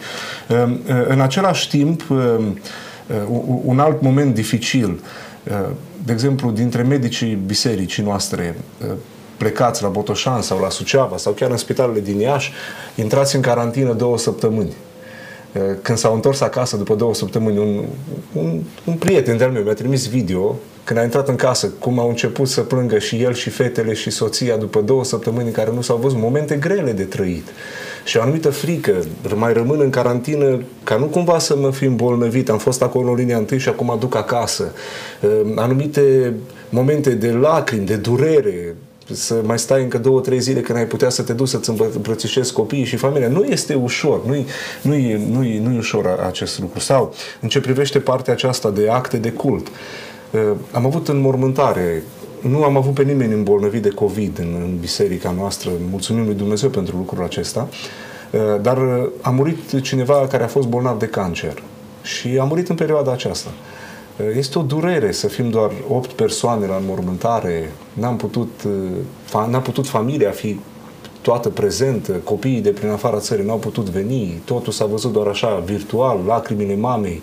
[0.50, 2.46] Uh, în același timp, Uh,
[3.64, 5.00] un alt moment dificil.
[6.06, 8.56] De exemplu, dintre medicii bisericii noastre,
[9.38, 12.52] plecați la Botoșan sau la Suceava sau chiar în spitalele din Iași,
[12.96, 14.74] intrați în carantină două săptămâni.
[15.82, 17.86] Când s-au întors acasă după două săptămâni, un,
[18.34, 22.10] un, un prieten de-al meu mi-a trimis video când a intrat în casă, cum au
[22.10, 25.82] început să plângă și el și fetele și soția după două săptămâni în care nu
[25.82, 27.48] s-au văzut, momente grele de trăit
[28.08, 28.94] și o anumită frică,
[29.36, 33.16] mai rămân în carantină ca nu cumva să mă fi îmbolnăvit, am fost acolo în
[33.16, 34.72] linia întâi și acum aduc acasă,
[35.56, 36.34] anumite
[36.70, 38.76] momente de lacrimi, de durere,
[39.12, 42.54] să mai stai încă două, trei zile când ai putea să te duci să-ți îmbrățișezi
[42.54, 43.28] copiii și familia.
[43.28, 44.46] Nu este ușor, nu-i,
[44.82, 46.80] nu-i, nu-i, nu-i ușor acest lucru.
[46.80, 49.68] Sau, în ce privește partea aceasta de acte de cult,
[50.72, 52.04] am avut înmormântare
[52.48, 56.70] nu am avut pe nimeni îmbolnăvit de COVID în, în biserica noastră, mulțumim lui Dumnezeu
[56.70, 57.68] pentru lucrul acesta,
[58.62, 58.78] dar
[59.22, 61.64] a murit cineva care a fost bolnav de cancer
[62.02, 63.50] și a murit în perioada aceasta.
[64.36, 68.50] Este o durere să fim doar 8 persoane la înmormântare, n-am putut,
[69.50, 70.60] n-a putut familia fi
[71.22, 75.64] toată prezentă, copiii de prin afara țării n-au putut veni, totul s-a văzut doar așa,
[75.66, 77.22] virtual, lacrimile mamei,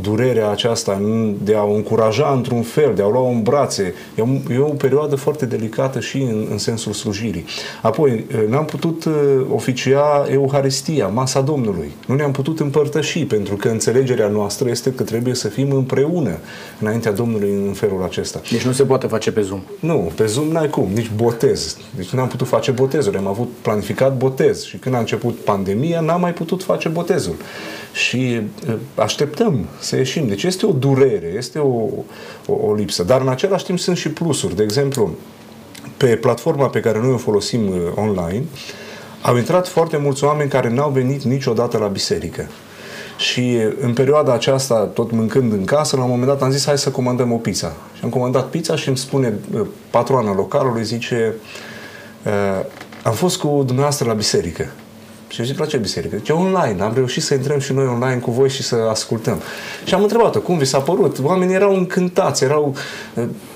[0.00, 1.02] durerea aceasta
[1.42, 3.94] de a o încuraja într-un fel, de a o lua în brațe.
[4.14, 7.44] E o, e o perioadă foarte delicată și în, în sensul slujirii.
[7.82, 9.08] Apoi, n-am putut
[9.54, 11.92] oficia Euharistia, masa Domnului.
[12.06, 16.38] Nu ne-am putut împărtăși, pentru că înțelegerea noastră este că trebuie să fim împreună
[16.80, 18.40] înaintea Domnului în felul acesta.
[18.50, 19.60] Deci nu se poate face pe Zoom?
[19.80, 21.76] Nu, pe Zoom n-ai cum, nici botez.
[21.96, 26.00] Deci nu am putut face botezul, am avut planificat botez și când a început pandemia
[26.00, 27.34] n-am mai putut face botezul.
[27.92, 28.40] Și
[28.94, 30.28] așteptăm să ieșim.
[30.28, 31.88] Deci este o durere, este o,
[32.46, 33.02] o, o lipsă.
[33.02, 34.56] Dar în același timp sunt și plusuri.
[34.56, 35.10] De exemplu,
[35.96, 38.44] pe platforma pe care noi o folosim uh, online,
[39.22, 42.48] au intrat foarte mulți oameni care n-au venit niciodată la biserică.
[43.16, 46.66] Și uh, în perioada aceasta, tot mâncând în casă, la un moment dat am zis
[46.66, 47.72] hai să comandăm o pizza.
[47.96, 51.34] Și am comandat pizza și îmi spune uh, patroana localului, zice
[53.02, 54.68] am fost cu dumneavoastră la biserică.
[55.30, 56.16] Și zic, la ce biserică?
[56.16, 56.82] Zice, online.
[56.82, 59.40] Am reușit să intrăm și noi online cu voi și să ascultăm.
[59.84, 61.18] Și am întrebat-o, cum vi s-a părut?
[61.22, 62.74] Oamenii erau încântați, erau...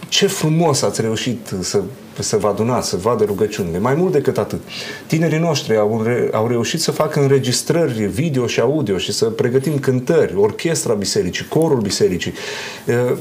[0.08, 1.82] Ce frumos ați reușit să
[2.18, 3.78] să vă adunați, să vadă rugăciunile.
[3.78, 4.60] Mai mult decât atât.
[5.06, 9.78] Tinerii noștri au, re, au reușit să facă înregistrări video și audio și să pregătim
[9.78, 12.32] cântări, orchestra bisericii, corul bisericii.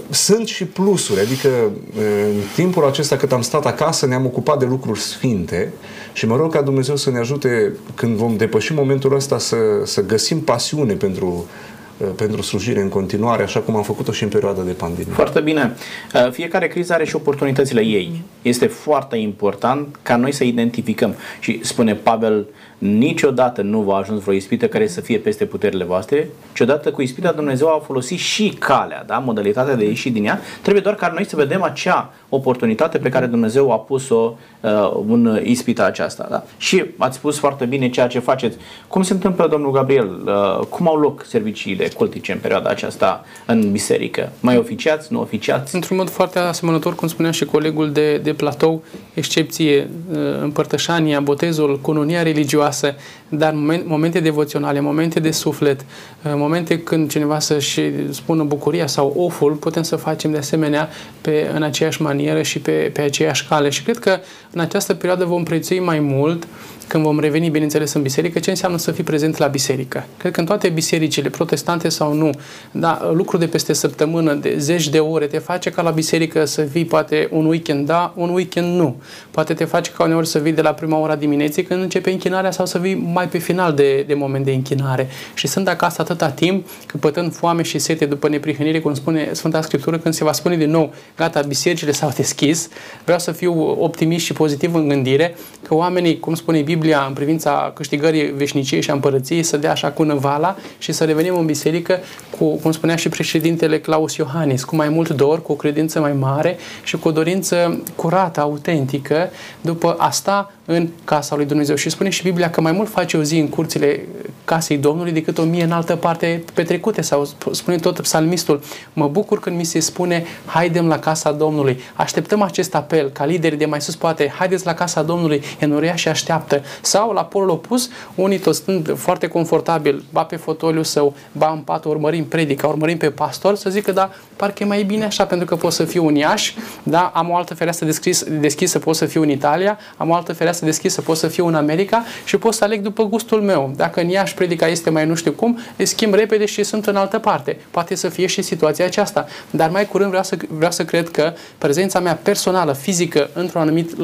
[0.10, 1.50] Sunt și plusuri, adică
[1.96, 5.74] în timpul acesta cât am stat acasă ne-am ocupat de lucruri sfinte
[6.14, 10.06] și mă rog ca Dumnezeu să ne ajute când vom depăși momentul ăsta să, să
[10.06, 11.73] găsim pasiune pentru Uh,
[12.06, 15.14] pentru slujire în continuare, așa cum am făcut-o și în perioada de pandemie.
[15.14, 15.76] Foarte bine.
[16.14, 18.22] Uh, fiecare criză are și oportunitățile ei.
[18.42, 21.16] Este foarte important ca noi să identificăm.
[21.40, 22.46] Și spune Pavel,
[22.78, 27.02] niciodată nu va ajuns vreo ispită care să fie peste puterile voastre, ci odată cu
[27.02, 29.18] ispita Dumnezeu a folosit și calea, da?
[29.18, 30.40] modalitatea de ieși din ea.
[30.62, 35.40] Trebuie doar ca noi să vedem acea oportunitate pe care Dumnezeu a pus-o uh, în
[35.44, 36.28] ispita aceasta.
[36.30, 36.44] Da?
[36.58, 38.58] Și ați spus foarte bine ceea ce faceți.
[38.88, 40.10] Cum se întâmplă, domnul Gabriel?
[40.26, 44.32] Uh, cum au loc serviciile cultice în perioada aceasta în biserică?
[44.40, 45.76] Mai oficiați, nu oficiați?
[45.76, 51.80] Într-un mod foarte asemănător, cum spunea și colegul de, de platou, excepție uh, împărtășania, botezul,
[51.82, 52.96] cununia religioasă,
[53.38, 53.54] dar
[53.86, 57.82] momente devoționale, momente de suflet, uh, momente când cineva să-și
[58.14, 60.90] spună bucuria sau oful, putem să facem de asemenea
[61.22, 63.70] pe, în aceeași manieră și pe, pe aceeași cale.
[63.70, 64.20] Și cred că
[64.52, 66.48] în această perioadă vom prețui mai mult
[66.88, 70.06] când vom reveni, bineînțeles, în biserică, ce înseamnă să fii prezent la biserică.
[70.18, 72.30] Cred că în toate bisericile, protestante sau nu,
[72.72, 76.62] da, lucru de peste săptămână, de zeci de ore, te face ca la biserică să
[76.62, 78.96] vii poate un weekend da, un weekend nu.
[79.32, 82.52] Poate te face ca uneori să vii de la prima ora dimineții când începe închinarea
[82.52, 85.08] sau să vii mai pe final de, de moment de închinare.
[85.34, 89.98] Și sunt acasă atâta timp, căpătând foame și sete după neprihănire, cum spune Sfânta Scriptură,
[89.98, 92.70] când se va spune din nou, gata, bisericile s-au deschis,
[93.04, 95.36] vreau să fiu optimist și pozitiv în gândire,
[95.68, 99.72] că oamenii, cum spune Biblia, Biblia în privința câștigării veșniciei și a împărăției să dea
[99.72, 102.00] așa cu năvala și să revenim în biserică
[102.38, 106.14] cu, cum spunea și președintele Claus Iohannis, cu mai mult dor, cu o credință mai
[106.14, 109.30] mare și cu o dorință curată, autentică,
[109.62, 111.76] după asta în casa lui Dumnezeu.
[111.76, 114.06] Și spune și Biblia că mai mult face o zi în curțile
[114.46, 117.02] casei Domnului decât o mie în altă parte petrecute.
[117.02, 118.62] Sau spune tot psalmistul,
[118.94, 121.80] mă bucur când mi se spune, haidem la casa Domnului.
[121.94, 126.08] Așteptăm acest apel, ca lideri de mai sus poate, haideți la casa Domnului, enoria și
[126.08, 126.62] așteaptă.
[126.82, 131.60] Sau la polul opus, unii tot stând foarte confortabil, ba pe fotoliu său, ba în
[131.60, 135.48] pat, urmărim predica, urmărim pe pastor, să zică, da, parcă e mai bine așa, pentru
[135.48, 139.06] că pot să fiu în Iași, da, am o altă fereastră deschis, deschisă, pot să
[139.06, 142.54] fiu în Italia, am o altă fereastră deschisă, pot să fiu în America și pot
[142.54, 143.74] să aleg după după gustul meu.
[143.76, 146.96] Dacă în Iași predica este mai nu știu cum, îi schimb repede și sunt în
[146.96, 147.58] altă parte.
[147.72, 149.26] Poate să fie și situația aceasta.
[149.50, 153.98] Dar mai curând vreau să, vreau să cred că prezența mea personală, fizică, într-un anumit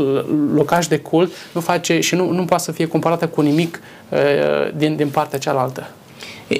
[0.54, 4.20] locaș de cult, nu face și nu, nu poate să fie comparată cu nimic uh,
[4.76, 5.88] din, din partea cealaltă.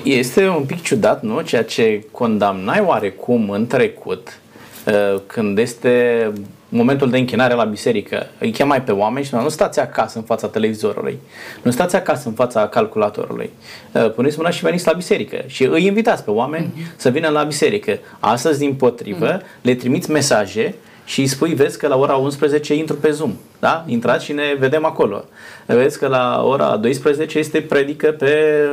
[0.04, 1.42] Este un pic ciudat, nu?
[1.42, 4.40] Ceea ce condamnai oarecum în trecut,
[4.88, 6.32] uh, când este
[6.70, 10.48] momentul de închinare la biserică, îi chemai pe oameni și nu stați acasă în fața
[10.48, 11.20] televizorului,
[11.62, 13.50] nu stați acasă în fața calculatorului.
[13.92, 16.96] Uh, puneți mâna și veniți la biserică și îi invitați pe oameni mm-hmm.
[16.96, 18.00] să vină la biserică.
[18.20, 19.62] Astăzi, din potrivă, mm-hmm.
[19.62, 20.76] le trimiți mesaje
[21.10, 23.84] și îi spui, vezi că la ora 11 intru pe Zoom, da?
[23.88, 25.26] Intrați și ne vedem acolo.
[25.66, 28.66] Vezi că la ora 12 este predică pe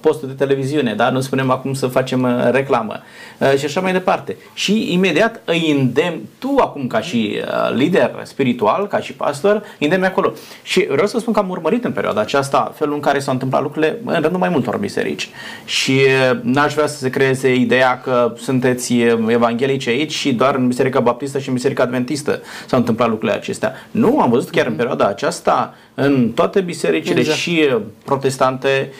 [0.00, 1.10] postul de televiziune, da?
[1.10, 3.00] nu spunem acum să facem uh, reclamă
[3.38, 4.36] uh, și așa mai departe.
[4.54, 10.06] Și imediat îi îndemn, tu acum ca și uh, lider spiritual, ca și pastor, îndemni
[10.06, 10.32] acolo.
[10.62, 13.62] Și vreau să spun că am urmărit în perioada aceasta felul în care s-au întâmplat
[13.62, 15.28] lucrurile în rândul mai multor biserici.
[15.64, 16.00] Și
[16.42, 18.94] n-aș vrea să se creeze ideea că sunteți
[19.26, 23.72] evanghelici aici și doar în Biserica Baptistă și în Biserica Adventistă s-au întâmplat lucrurile acestea.
[23.90, 27.38] Nu, am văzut chiar în perioada aceasta în toate bisericile exact.
[27.38, 27.68] și
[28.04, 28.92] protestante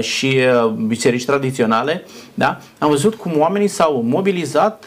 [0.00, 0.38] și
[0.86, 2.58] biserici tradiționale, da?
[2.78, 4.84] am văzut cum oamenii s-au mobilizat,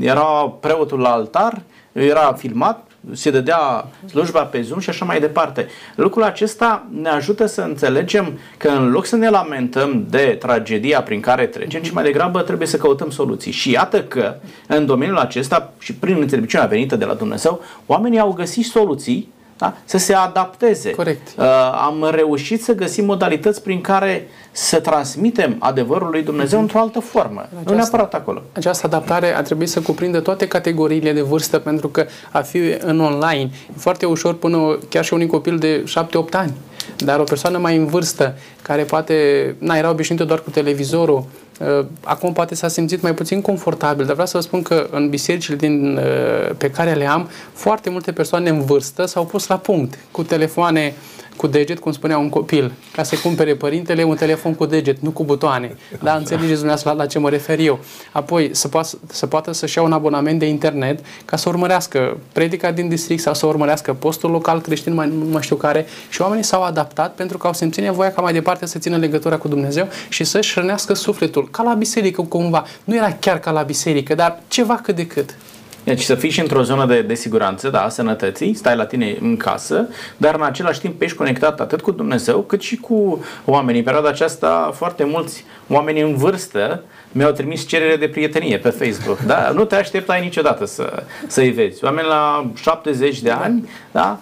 [0.00, 5.66] era preotul la altar, era filmat, se dădea slujba pe Zoom și așa mai departe.
[5.94, 11.20] Lucrul acesta ne ajută să înțelegem că în loc să ne lamentăm de tragedia prin
[11.20, 13.52] care trecem, ci mai degrabă trebuie să căutăm soluții.
[13.52, 14.34] Și iată că
[14.66, 19.76] în domeniul acesta și prin înțelepciunea venită de la Dumnezeu, oamenii au găsit soluții da?
[19.84, 20.90] să se adapteze.
[20.90, 21.28] Corect.
[21.38, 21.44] Uh,
[21.86, 26.62] am reușit să găsim modalități prin care să transmitem adevărul lui Dumnezeu mm-hmm.
[26.62, 28.42] într-o altă formă, aceasta, nu neapărat acolo.
[28.52, 33.00] Această adaptare a trebuit să cuprindă toate categoriile de vârstă, pentru că a fi în
[33.00, 35.84] online e foarte ușor până chiar și unui copil de
[36.28, 36.52] 7-8 ani.
[36.96, 39.14] Dar o persoană mai în vârstă, care poate,
[39.58, 41.43] na, era obișnuită doar cu televizorul, uh,
[42.02, 45.56] acum poate s-a simțit mai puțin confortabil, dar vreau să vă spun că în bisericile
[45.56, 49.98] din, uh, pe care le am, foarte multe persoane în vârstă s-au pus la punct
[50.10, 50.94] cu telefoane
[51.36, 55.10] cu deget, cum spunea un copil, ca să cumpere părintele un telefon cu deget, nu
[55.10, 55.76] cu butoane.
[56.02, 57.78] Da, înțelegeți dumneavoastră la, la ce mă refer eu.
[58.12, 62.70] Apoi să, poată, să poată să-și ia un abonament de internet ca să urmărească predica
[62.70, 66.44] din district sau să urmărească postul local creștin, mai, nu mai știu care, și oamenii
[66.44, 69.88] s-au adaptat pentru că au simțit nevoia ca mai departe să țină legătura cu Dumnezeu
[70.08, 72.64] și să-și rănească sufletul, ca la biserică cumva.
[72.84, 75.36] Nu era chiar ca la biserică, dar ceva cât de cât.
[75.84, 79.16] Deci să fii și într-o zonă de, de siguranță, da, a sănătății, stai la tine
[79.20, 83.78] în casă, dar în același timp ești conectat atât cu Dumnezeu cât și cu oamenii.
[83.78, 89.18] În perioada aceasta foarte mulți oameni în vârstă mi-au trimis cerere de prietenie pe Facebook.
[89.18, 89.50] Da?
[89.54, 91.84] Nu te așteptai niciodată să, să-i vezi.
[91.84, 94.18] Oameni la 70 de ani, da?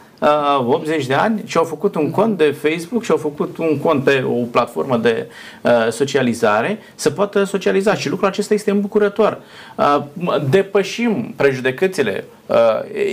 [0.66, 3.78] 80 uh, de ani și au făcut un cont de Facebook și au făcut un
[3.78, 5.30] cont pe o platformă de
[5.62, 9.38] uh, socializare să poată socializa și lucrul acesta este îmbucurător.
[9.76, 10.02] Uh,
[10.50, 12.24] depășim prejudecățile.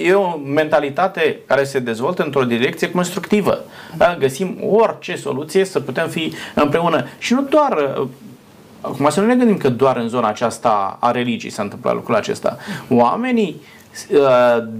[0.03, 3.59] E o mentalitate care se dezvoltă într-o direcție constructivă.
[4.19, 8.07] Găsim orice soluție să putem fi împreună și nu doar
[8.81, 12.15] Acum să nu ne gândim că doar în zona aceasta a religiei s-a întâmplat lucrul
[12.15, 12.57] acesta.
[12.89, 13.78] Oamenii Uh,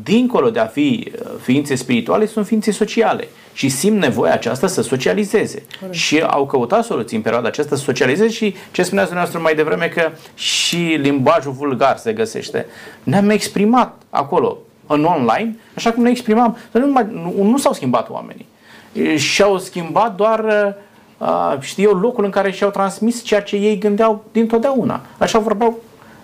[0.04, 4.82] dincolo de a fi uh, ființe spirituale, sunt ființe sociale și simt nevoia aceasta să
[4.82, 5.64] socializeze.
[5.80, 5.98] Corect.
[5.98, 9.88] Și au căutat soluții în perioada aceasta să socializeze și ce spuneați dumneavoastră mai devreme
[9.88, 12.66] că și limbajul vulgar se găsește.
[13.04, 16.58] Ne-am exprimat acolo, în online, așa cum ne exprimam.
[16.72, 18.48] Nu, mai, nu, nu s-au schimbat oamenii.
[19.16, 20.76] Și-au schimbat doar
[21.18, 25.02] uh, știu eu, locul în care și-au transmis ceea ce ei gândeau dintotdeauna.
[25.18, 25.80] Așa vorbeau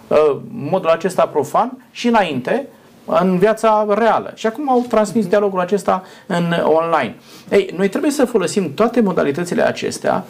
[0.08, 2.68] uh, modul acesta profan și înainte
[3.06, 4.32] în viața reală.
[4.36, 7.16] Și acum au transmis dialogul acesta în online.
[7.50, 10.26] Ei, noi trebuie să folosim toate modalitățile acestea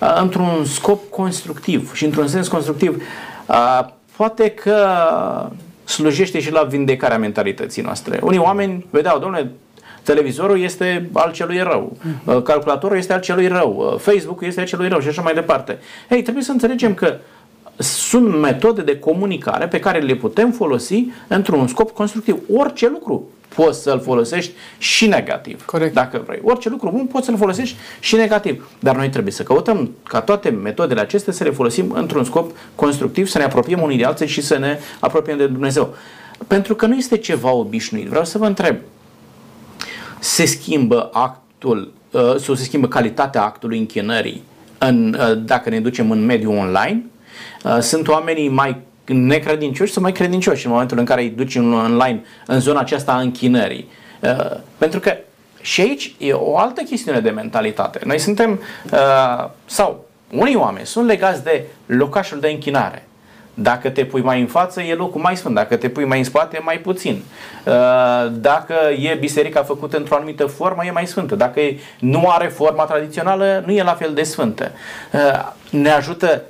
[0.00, 3.02] uh, într-un scop constructiv și într-un sens constructiv.
[3.46, 3.86] Uh,
[4.16, 4.86] poate că
[5.84, 8.18] slujește și la vindecarea mentalității noastre.
[8.22, 9.50] Unii oameni vedeau, domnule,
[10.02, 14.88] televizorul este al celui rău, uh, calculatorul este al celui rău, Facebook-ul este al celui
[14.88, 15.78] rău și așa mai departe.
[16.08, 17.16] Ei, trebuie să înțelegem că
[17.78, 22.38] sunt metode de comunicare pe care le putem folosi într-un scop constructiv.
[22.54, 25.64] Orice lucru poți să-l folosești și negativ.
[25.64, 25.94] Corect.
[25.94, 26.40] Dacă vrei.
[26.42, 28.70] Orice lucru bun poți să-l folosești și negativ.
[28.78, 33.26] Dar noi trebuie să căutăm ca toate metodele acestea să le folosim într-un scop constructiv,
[33.26, 35.94] să ne apropiem unii de alții și să ne apropiem de Dumnezeu.
[36.46, 38.06] Pentru că nu este ceva obișnuit.
[38.06, 38.76] Vreau să vă întreb.
[40.18, 44.42] Se schimbă actul uh, sau se schimbă calitatea actului închinării
[44.78, 47.15] în, uh, dacă ne ducem în mediul online Uh,
[47.80, 52.24] sunt oamenii mai necredincioși sau mai credincioși în momentul în care îi duci în online
[52.46, 53.88] în zona aceasta a închinării.
[54.20, 55.16] Uh, pentru că
[55.60, 58.00] și aici e o altă chestiune de mentalitate.
[58.04, 58.60] Noi suntem,
[58.92, 63.08] uh, sau unii oameni sunt legați de locașul de închinare.
[63.54, 65.54] Dacă te pui mai în față, e locul mai sfânt.
[65.54, 67.22] Dacă te pui mai în spate, mai puțin.
[67.64, 67.72] Uh,
[68.32, 71.34] dacă e biserica făcută într-o anumită formă, e mai sfântă.
[71.34, 71.60] Dacă
[71.98, 74.70] nu are forma tradițională, nu e la fel de sfântă.
[75.12, 76.42] Uh, ne ajută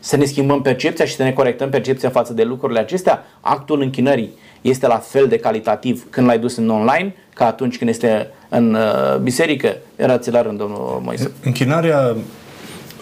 [0.00, 3.26] să ne schimbăm percepția și să ne corectăm percepția față de lucrurile acestea.
[3.40, 7.90] Actul închinării este la fel de calitativ când l-ai dus în online ca atunci când
[7.90, 9.76] este în uh, biserică.
[9.96, 11.30] Erați la rând, domnul Moise.
[11.44, 12.16] Închinarea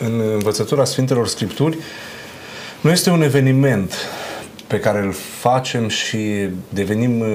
[0.01, 1.77] în învățătura Sfintelor Scripturi
[2.81, 3.95] nu este un eveniment
[4.67, 7.27] pe care îl facem și devenim uh,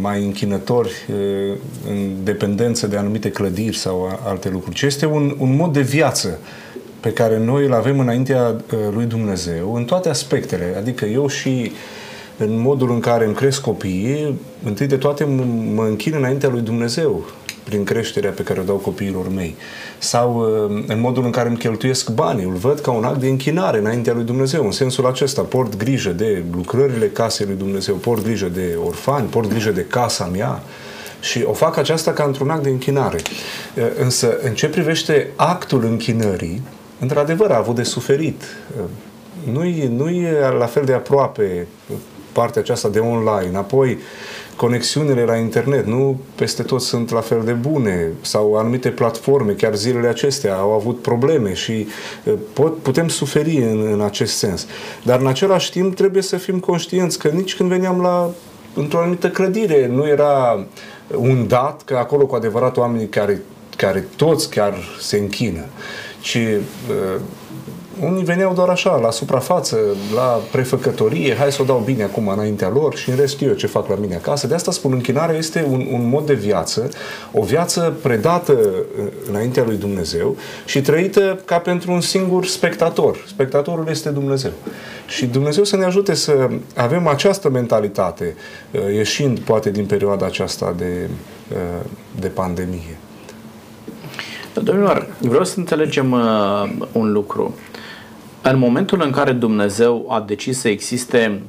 [0.00, 1.56] mai închinători uh,
[1.90, 6.38] în dependență de anumite clădiri sau alte lucruri, ci este un, un mod de viață
[7.04, 10.74] pe care noi îl avem înaintea uh, lui Dumnezeu în toate aspectele.
[10.78, 11.72] Adică eu și
[12.36, 15.24] în modul în care îmi cresc copiii, întâi de toate
[15.74, 17.24] mă închin înaintea lui Dumnezeu
[17.64, 19.54] prin creșterea pe care o dau copiilor mei.
[19.98, 23.28] Sau uh, în modul în care îmi cheltuiesc banii, îl văd ca un act de
[23.28, 24.64] închinare înaintea lui Dumnezeu.
[24.64, 29.48] În sensul acesta, port grijă de lucrările casei lui Dumnezeu, port grijă de orfani, port
[29.48, 30.62] grijă de casa mea,
[31.20, 33.18] și o fac aceasta ca într-un act de închinare.
[33.76, 36.62] Uh, însă, în ce privește actul închinării,
[37.00, 38.42] într-adevăr a avut de suferit.
[38.76, 38.84] Uh,
[39.52, 41.66] nu e, nu e la fel de aproape
[42.32, 43.56] partea aceasta de online.
[43.56, 43.98] Apoi,
[44.56, 49.74] conexiunile la internet nu peste tot sunt la fel de bune sau anumite platforme, chiar
[49.74, 51.86] zilele acestea au avut probleme și
[52.52, 54.66] pot, putem suferi în, în acest sens.
[55.02, 58.30] Dar în același timp trebuie să fim conștienți că nici când veneam la
[58.74, 60.66] într-o anumită clădire nu era
[61.16, 63.42] un dat că acolo cu adevărat oamenii care,
[63.76, 65.64] care toți chiar se închină,
[66.24, 66.38] ci
[68.00, 69.78] unii veneau doar așa, la suprafață,
[70.14, 73.66] la prefăcătorie, hai să o dau bine acum înaintea lor și în rest eu ce
[73.66, 74.46] fac la mine acasă.
[74.46, 76.88] De asta spun, închinarea este un, un mod de viață,
[77.32, 83.24] o viață predată uh, înaintea lui Dumnezeu și trăită ca pentru un singur spectator.
[83.26, 84.52] Spectatorul este Dumnezeu.
[85.06, 88.36] Și Dumnezeu să ne ajute să avem această mentalitate,
[88.70, 91.08] uh, ieșind poate din perioada aceasta de,
[91.52, 91.86] uh,
[92.20, 92.98] de pandemie.
[94.62, 97.54] Domnilor, vreau să înțelegem uh, un lucru.
[98.42, 101.40] În momentul în care Dumnezeu a decis să existe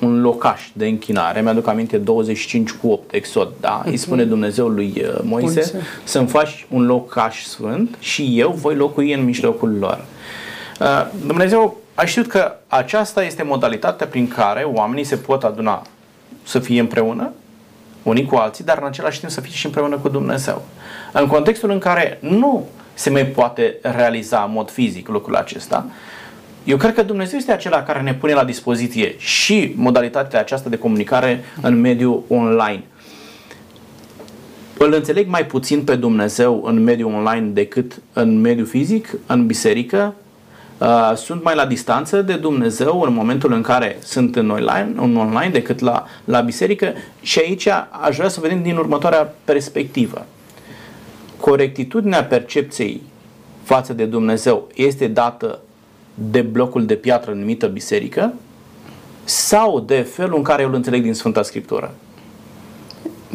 [0.00, 3.82] un locaș de închinare, mi-aduc aminte 25 cu 8 Exod, da?
[3.84, 4.30] Îi spune mhm.
[4.30, 5.82] Dumnezeu lui uh, Moise, Moise.
[6.04, 10.04] să-mi faci un locaș sfânt și eu voi locui în mijlocul lor.
[10.80, 15.86] Uh, Dumnezeu a știut că aceasta este modalitatea prin care oamenii se pot aduna
[16.42, 17.32] să fie împreună,
[18.08, 20.62] unii cu alții, dar în același timp să fie și împreună cu Dumnezeu.
[21.12, 25.86] În contextul în care nu se mai poate realiza în mod fizic lucrul acesta,
[26.64, 30.78] eu cred că Dumnezeu este acela care ne pune la dispoziție și modalitatea aceasta de
[30.78, 32.82] comunicare în mediul online.
[34.78, 40.14] Îl înțeleg mai puțin pe Dumnezeu în mediul online decât în mediul fizic, în biserică.
[40.78, 45.16] Uh, sunt mai la distanță de Dumnezeu în momentul în care sunt în online, în
[45.16, 50.26] online decât la, la biserică și aici aș vrea să vedem din următoarea perspectivă.
[51.40, 53.02] Corectitudinea percepției
[53.62, 55.58] față de Dumnezeu este dată
[56.14, 58.34] de blocul de piatră numită biserică
[59.24, 61.94] sau de felul în care eu îl înțeleg din Sfânta Scriptură?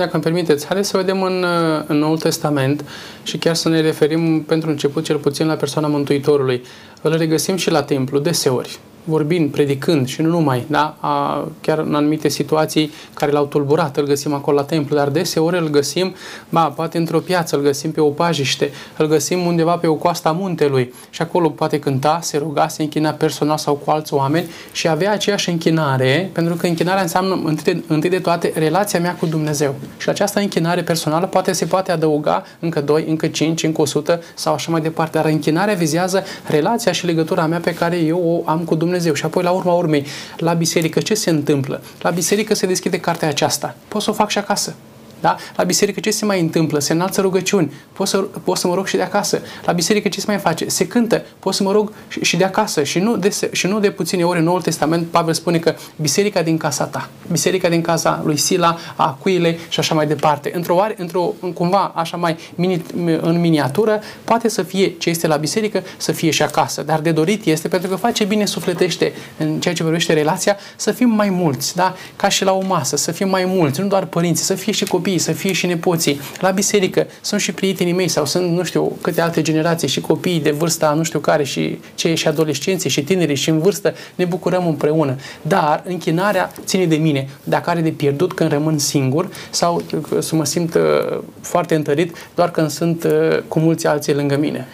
[0.02, 1.46] Dacă îmi permiteți, haideți să vedem în,
[1.88, 2.86] în Noul Testament
[3.24, 6.62] și chiar să ne referim pentru început cel puțin la persoana Mântuitorului.
[7.02, 10.96] Îl regăsim și la templu deseori vorbind, predicând și nu numai, da?
[11.00, 15.58] A, chiar în anumite situații care l-au tulburat, îl găsim acolo la templu, dar deseori
[15.58, 16.16] îl găsim,
[16.50, 20.32] ba, poate într-o piață, îl găsim pe o pajiște, îl găsim undeva pe o coasta
[20.32, 24.88] muntelui și acolo poate cânta, se ruga, se închina personal sau cu alți oameni și
[24.88, 29.26] avea aceeași închinare, pentru că închinarea înseamnă întâi de, întâi de toate relația mea cu
[29.26, 29.76] Dumnezeu.
[29.98, 34.22] Și la această închinare personală poate se poate adăuga încă 2, încă 5, încă 100
[34.34, 38.50] sau așa mai departe, dar închinarea vizează relația și legătura mea pe care eu o
[38.50, 39.14] am cu Dumnezeu Dumnezeu.
[39.14, 40.06] Și apoi, la urma urmei,
[40.38, 41.82] la biserică, ce se întâmplă?
[42.02, 43.76] La biserică se deschide cartea aceasta.
[43.88, 44.76] Pot să o fac și acasă.
[45.22, 45.36] Da?
[45.56, 46.80] La biserică ce se mai întâmplă?
[46.80, 47.74] Se înalță rugăciuni.
[47.94, 49.42] Pot să, pot să mă rog și de acasă.
[49.66, 50.70] La biserică ce se mai face?
[50.70, 51.26] Se cântă.
[51.40, 52.84] Pot să mă rog și, și de acasă.
[52.84, 56.42] Și nu de, și nu de puține ori în Noul Testament Pavel spune că biserica
[56.42, 60.52] din casa ta, biserica din casa lui Sila, a Acuilei și așa mai departe.
[60.54, 62.86] Într-o, într-o cumva așa mai mini,
[63.22, 66.84] în miniatură, poate să fie ce este la biserică, să fie și acasă.
[66.84, 70.92] Dar de dorit este pentru că face bine sufletește în ceea ce privește relația să
[70.92, 71.96] fim mai mulți, da?
[72.16, 74.86] Ca și la o masă, să fim mai mulți, nu doar părinți, să fie și
[74.86, 76.20] copii copiii, să fie și nepoții.
[76.40, 80.40] La biserică sunt și prietenii mei sau sunt, nu știu, câte alte generații și copiii
[80.40, 84.26] de vârsta, nu știu care, și cei și adolescenții și tinerii și în vârstă, ne
[84.26, 85.16] bucurăm împreună.
[85.42, 87.28] Dar închinarea ține de mine.
[87.44, 89.82] Dacă are de pierdut când rămân singur sau
[90.20, 94.68] să mă simt uh, foarte întărit doar când sunt uh, cu mulți alții lângă mine.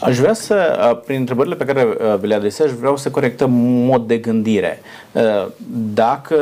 [0.00, 3.50] Aș vrea să, uh, prin întrebările pe care uh, vi le adresez, vreau să corectăm
[3.60, 4.82] mod de gândire.
[5.12, 5.46] Uh,
[5.94, 6.36] dacă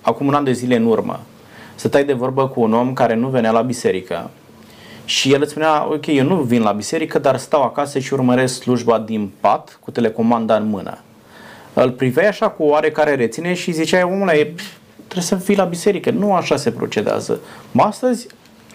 [0.00, 1.20] acum un an de zile în urmă
[1.88, 4.30] tai de vorbă cu un om care nu venea la biserică
[5.04, 8.54] și el îți spunea, ok, eu nu vin la biserică, dar stau acasă și urmăresc
[8.60, 10.98] slujba din pat cu telecomanda în mână.
[11.72, 14.54] Îl priveai așa cu oarecare reține și ziceai, omule,
[14.94, 16.10] trebuie să fii la biserică.
[16.10, 17.40] Nu așa se procedează.
[17.76, 18.26] Astăzi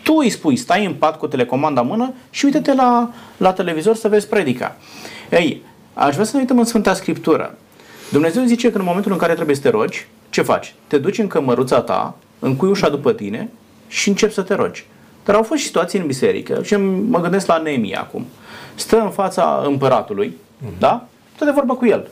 [0.03, 3.95] tu îi spui, stai în pat cu telecomanda în mână și uite-te la, la televizor
[3.95, 4.75] să vezi predica.
[5.31, 5.61] Ei,
[5.93, 7.57] aș vrea să ne uităm în Sfânta Scriptură.
[8.11, 10.73] Dumnezeu zice că în momentul în care trebuie să te rogi, ce faci?
[10.87, 13.49] Te duci în cămăruța ta, încui ușa după tine
[13.87, 14.85] și începi să te rogi.
[15.25, 16.75] Dar au fost situații în biserică și
[17.09, 18.25] mă gândesc la Neemia acum.
[18.75, 20.79] Stă în fața împăratului, mm-hmm.
[20.79, 21.07] da?
[21.35, 22.07] Stă de vorbă cu el.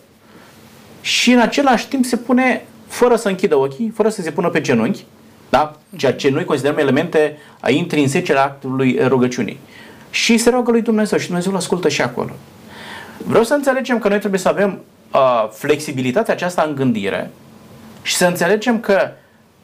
[1.02, 4.62] Și în același timp se pune, fără să închidă ochii, fără să se pună pe
[4.62, 5.06] genunchi,
[5.50, 5.76] da?
[5.96, 9.60] ceea ce noi considerăm elemente a intrinsece ale actului rugăciunii.
[10.10, 12.32] Și se roagă lui Dumnezeu și Dumnezeu îl ascultă și acolo.
[13.26, 14.80] Vreau să înțelegem că noi trebuie să avem
[15.14, 17.32] uh, flexibilitatea aceasta în gândire
[18.02, 19.12] și să înțelegem că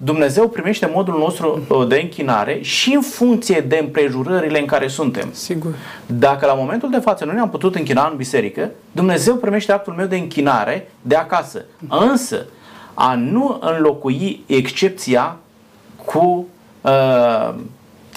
[0.03, 5.29] Dumnezeu primește modul nostru uh, de închinare și în funcție de împrejurările în care suntem.
[5.31, 5.75] Sigur.
[6.05, 10.05] Dacă la momentul de față nu ne-am putut închina în biserică, Dumnezeu primește actul meu
[10.05, 11.65] de închinare de acasă.
[11.89, 12.45] Însă,
[12.93, 15.37] a nu înlocui excepția
[16.05, 16.47] cu
[16.81, 17.53] uh,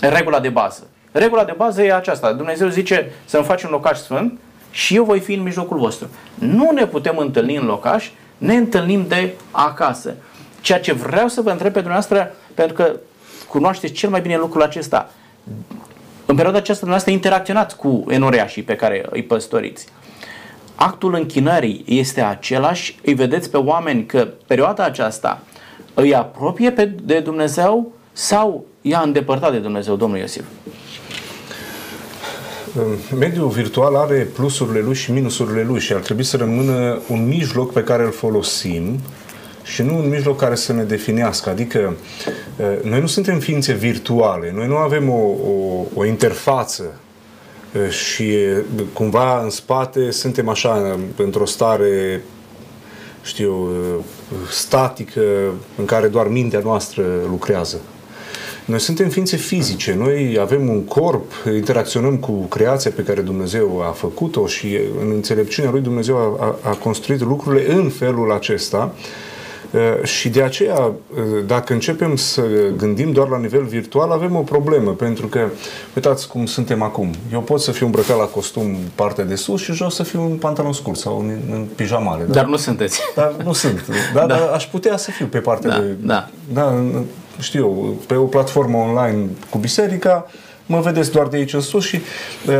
[0.01, 0.87] regula de bază.
[1.13, 2.33] Regula de bază e aceasta.
[2.33, 4.39] Dumnezeu zice să-mi faci un locaș sfânt
[4.71, 6.09] și eu voi fi în mijlocul vostru.
[6.35, 10.15] Nu ne putem întâlni în locaș, ne întâlnim de acasă.
[10.67, 12.97] Ceea ce vreau să vă întreb pe dumneavoastră, pentru că
[13.49, 15.11] cunoașteți cel mai bine lucrul acesta,
[16.27, 19.87] în perioada aceasta dumneavoastră interacționați cu enoreașii pe care îi păstoriți.
[20.75, 25.43] Actul închinării este același, îi vedeți pe oameni că perioada aceasta
[25.95, 30.45] îi apropie pe, de Dumnezeu sau i-a îndepărtat de Dumnezeu, domnul Iosif?
[33.19, 37.73] Mediul virtual are plusurile lui și minusurile lui și ar trebui să rămână un mijloc
[37.73, 39.01] pe care îl folosim
[39.67, 41.51] și nu un mijloc care să ne definească.
[41.51, 41.97] Adică
[42.83, 47.01] noi nu suntem ființe virtuale, noi nu avem o, o, o interfață
[47.91, 48.35] și
[48.93, 52.23] cumva în spate suntem așa într-o stare
[53.23, 53.69] știu,
[54.51, 55.21] statică
[55.77, 57.81] în care doar mintea noastră lucrează.
[58.65, 63.91] Noi suntem ființe fizice, noi avem un corp, interacționăm cu creația pe care Dumnezeu a
[63.91, 69.26] făcut-o și în înțelepciunea lui Dumnezeu a, a, a construit lucrurile în felul acesta Uh,
[70.03, 70.95] și de aceea, uh,
[71.47, 72.43] dacă începem să
[72.77, 75.49] gândim doar la nivel virtual, avem o problemă, pentru că,
[75.95, 77.11] uitați cum suntem acum.
[77.33, 80.37] Eu pot să fiu îmbrăcat la costum partea de sus și jos să fiu în
[80.37, 82.25] pantalon scurt sau în, în pijamale.
[82.25, 82.33] Da?
[82.33, 83.01] Dar nu sunteți.
[83.15, 83.85] Dar nu sunt.
[84.15, 84.27] Da, da.
[84.27, 85.95] Dar aș putea să fiu pe partea da, de...
[86.01, 86.29] Da.
[86.53, 86.85] Da,
[87.41, 87.69] știu,
[88.07, 90.27] pe o platformă online cu biserica,
[90.67, 92.01] mă vedeți doar de aici în sus și
[92.49, 92.55] uh,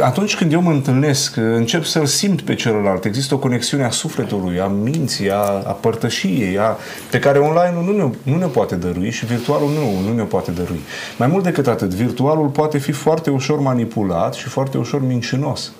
[0.00, 3.04] atunci când eu mă întâlnesc, încep să-l simt pe celălalt.
[3.04, 5.36] Există o conexiune a sufletului, a minții, a,
[5.66, 6.76] a părtășiei, a,
[7.10, 10.50] pe care online nu ne, nu ne poate dărui și virtualul nu, nu ne poate
[10.50, 10.80] dărui.
[11.18, 15.72] Mai mult decât atât, virtualul poate fi foarte ușor manipulat și foarte ușor mincinos.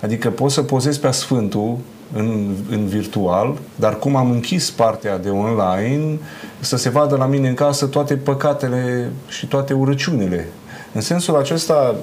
[0.00, 1.78] Adică poți să pozezi pe Sfântul
[2.12, 6.18] în, în virtual, dar cum am închis partea de online,
[6.60, 10.48] să se vadă la mine în casă toate păcatele și toate urăciunile
[10.94, 11.94] în sensul acesta,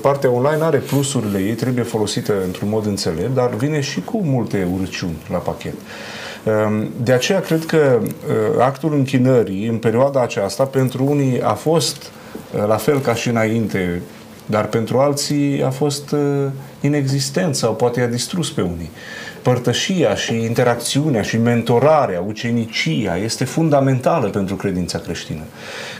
[0.00, 4.68] partea online are plusurile ei, trebuie folosită într-un mod înțelept, dar vine și cu multe
[4.74, 5.74] urăciuni la pachet.
[6.44, 12.10] Ehm, de aceea cred că eh, actul închinării în perioada aceasta pentru unii a fost
[12.54, 14.02] eh, la fel ca și înainte,
[14.46, 16.18] dar pentru alții a fost eh,
[16.80, 18.90] inexistent sau poate a distrus pe unii
[19.44, 25.42] părtășia și interacțiunea și mentorarea, ucenicia este fundamentală pentru credința creștină.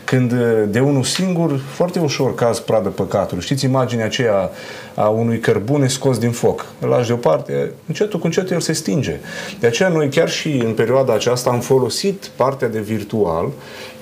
[0.05, 0.33] Când
[0.69, 3.43] de unul singur, foarte ușor caz pradă păcatului.
[3.43, 4.51] Știți imaginea aceea
[4.95, 6.67] a unui cărbune scos din foc.
[6.81, 9.17] Îl lași deoparte, încetul cu încetul el se stinge.
[9.61, 13.51] De aceea noi chiar și în perioada aceasta am folosit partea de virtual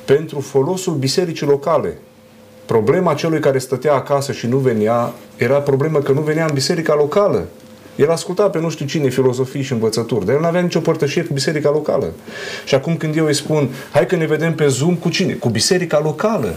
[0.05, 1.99] pentru folosul bisericii locale.
[2.67, 6.95] Problema celui care stătea acasă și nu venea era problema că nu venea în biserica
[6.95, 7.47] locală.
[7.97, 11.23] El asculta pe nu știu cine filozofii și învățături, dar el nu avea nicio părtășie
[11.23, 12.13] cu biserica locală.
[12.65, 15.33] Și acum când eu îi spun, hai că ne vedem pe Zoom cu cine?
[15.33, 16.57] Cu biserica locală.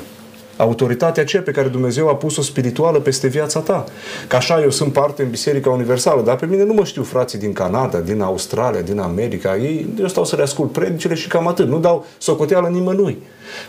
[0.58, 3.86] Autoritatea aceea pe care Dumnezeu a pus-o spirituală peste viața ta.
[4.28, 7.40] Că așa eu sunt parte în Biserica Universală, dar pe mine nu mă știu frații
[7.40, 9.58] din Canada, din Australia, din America.
[9.58, 11.68] Ei, eu stau să le ascult predicile și cam atât.
[11.68, 13.18] Nu dau socoteală nimănui.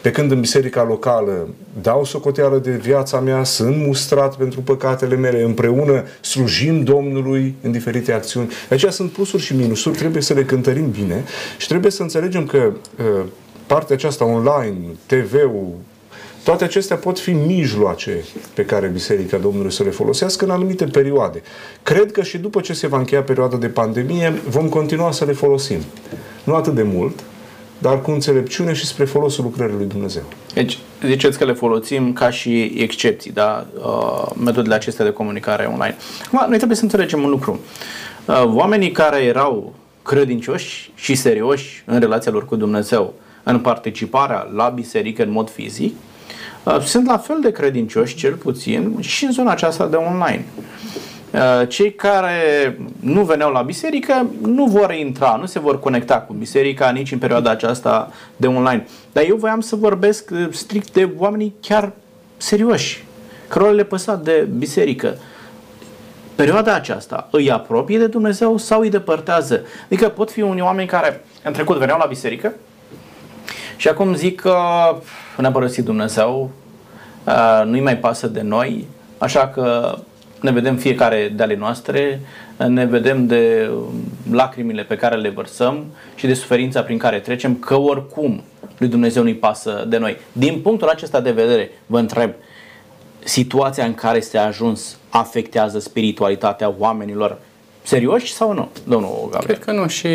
[0.03, 1.49] Pe când în biserica locală
[1.83, 8.13] dau socoteală de viața mea, sunt mustrat pentru păcatele mele, împreună slujim Domnului în diferite
[8.13, 8.49] acțiuni.
[8.69, 11.25] De aceea sunt plusuri și minusuri, trebuie să le cântărim bine
[11.59, 13.25] și trebuie să înțelegem că uh,
[13.67, 14.77] partea aceasta online,
[15.07, 15.75] TV-ul,
[16.47, 18.25] toate acestea pot fi mijloace
[18.55, 21.43] pe care Biserica Domnului să le folosească în anumite perioade.
[21.83, 25.33] Cred că și după ce se va încheia perioada de pandemie, vom continua să le
[25.33, 25.79] folosim.
[26.45, 27.25] Nu atât de mult,
[27.79, 30.23] dar cu înțelepciune și spre folosul lucrării lui Dumnezeu.
[30.55, 33.67] Deci, ziceți că le folosim ca și excepții, da?
[33.79, 35.97] Uh, metodele acestea de comunicare online.
[36.27, 37.61] Acum, noi trebuie să înțelegem un lucru.
[38.27, 44.69] Uh, oamenii care erau credincioși și serioși în relația lor cu Dumnezeu, în participarea la
[44.69, 46.06] biserică în mod fizic, uh,
[46.85, 50.45] sunt la fel de credincioși, cel puțin, și în zona aceasta de online.
[51.31, 56.33] Uh, cei care nu veneau la biserică nu vor intra, nu se vor conecta cu
[56.33, 58.87] biserica nici în perioada aceasta de online.
[59.13, 61.93] Dar eu voiam să vorbesc uh, strict de oamenii chiar
[62.37, 63.05] serioși,
[63.49, 65.17] cărora le păsa de biserică.
[66.35, 69.63] Perioada aceasta îi apropie de Dumnezeu sau îi depărtează?
[69.85, 72.53] Adică pot fi unii oameni care în trecut veneau la biserică
[73.77, 74.57] și acum zic că
[75.41, 76.51] ne-a părăsit Dumnezeu,
[77.27, 78.87] uh, nu-i mai pasă de noi,
[79.19, 79.99] așa că
[80.41, 82.21] ne vedem fiecare de ale noastre,
[82.69, 83.71] ne vedem de
[84.31, 85.85] lacrimile pe care le vărsăm
[86.15, 88.43] și de suferința prin care trecem, că oricum
[88.79, 90.17] lui Dumnezeu nu-i pasă de noi.
[90.33, 92.31] Din punctul acesta de vedere, vă întreb,
[93.25, 97.39] situația în care se ajuns afectează spiritualitatea oamenilor
[97.87, 99.45] serioși sau nu, domnul Gabriel?
[99.45, 99.89] Cred că nu.
[99.89, 100.09] Și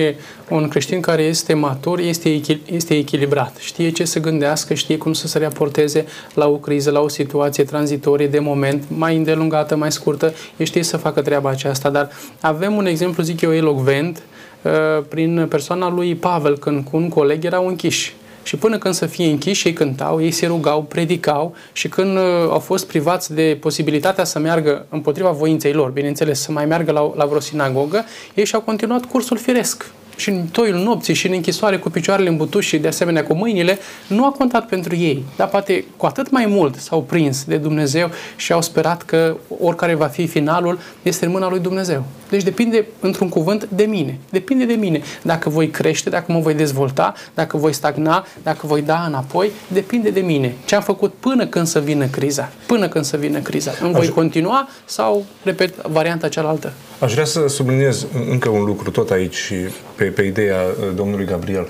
[0.50, 5.28] un creștin care este matur este, este echilibrat, știe ce să gândească, știe cum să
[5.28, 10.34] se raporteze la o criză, la o situație tranzitorie de moment, mai îndelungată, mai scurtă,
[10.58, 12.10] el știe să facă treaba aceasta, dar
[12.40, 14.22] avem un exemplu, zic eu, elocvent,
[14.62, 18.14] uh, prin persoana lui Pavel, când cu un coleg erau închiși
[18.44, 22.24] și până când să fie închiși, ei cântau, ei se rugau, predicau și când uh,
[22.50, 27.12] au fost privați de posibilitatea să meargă împotriva voinței lor, bineînțeles, să mai meargă la,
[27.16, 31.78] la vreo sinagogă, ei și-au continuat cursul firesc și în toiul nopții și în închisoare
[31.78, 35.26] cu picioarele în butuși și de asemenea cu mâinile, nu a contat pentru ei.
[35.36, 39.96] Dar poate cu atât mai mult s-au prins de Dumnezeu și au sperat că oricare
[39.96, 42.06] va fi finalul este în mâna lui Dumnezeu.
[42.30, 44.20] Deci depinde, într-un cuvânt, de mine.
[44.30, 45.02] Depinde de mine.
[45.22, 50.10] Dacă voi crește, dacă mă voi dezvolta, dacă voi stagna, dacă voi da înapoi, depinde
[50.10, 50.56] de mine.
[50.66, 52.52] Ce am făcut până când să vină criza.
[52.66, 53.72] Până când să vină criza.
[53.82, 56.74] Îmi voi continua sau, repet, varianta cealaltă?
[57.00, 59.54] Aș vrea să subliniez încă un lucru tot aici
[60.02, 61.68] pe, pe ideea uh, domnului Gabriel.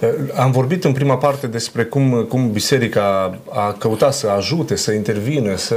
[0.00, 4.92] Uh, am vorbit în prima parte despre cum, cum biserica a căutat să ajute, să
[4.92, 5.76] intervină, să,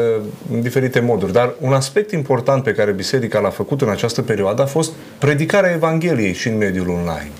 [0.53, 1.31] în diferite moduri.
[1.31, 5.71] Dar un aspect important pe care biserica l-a făcut în această perioadă a fost predicarea
[5.71, 7.31] Evangheliei și în mediul online.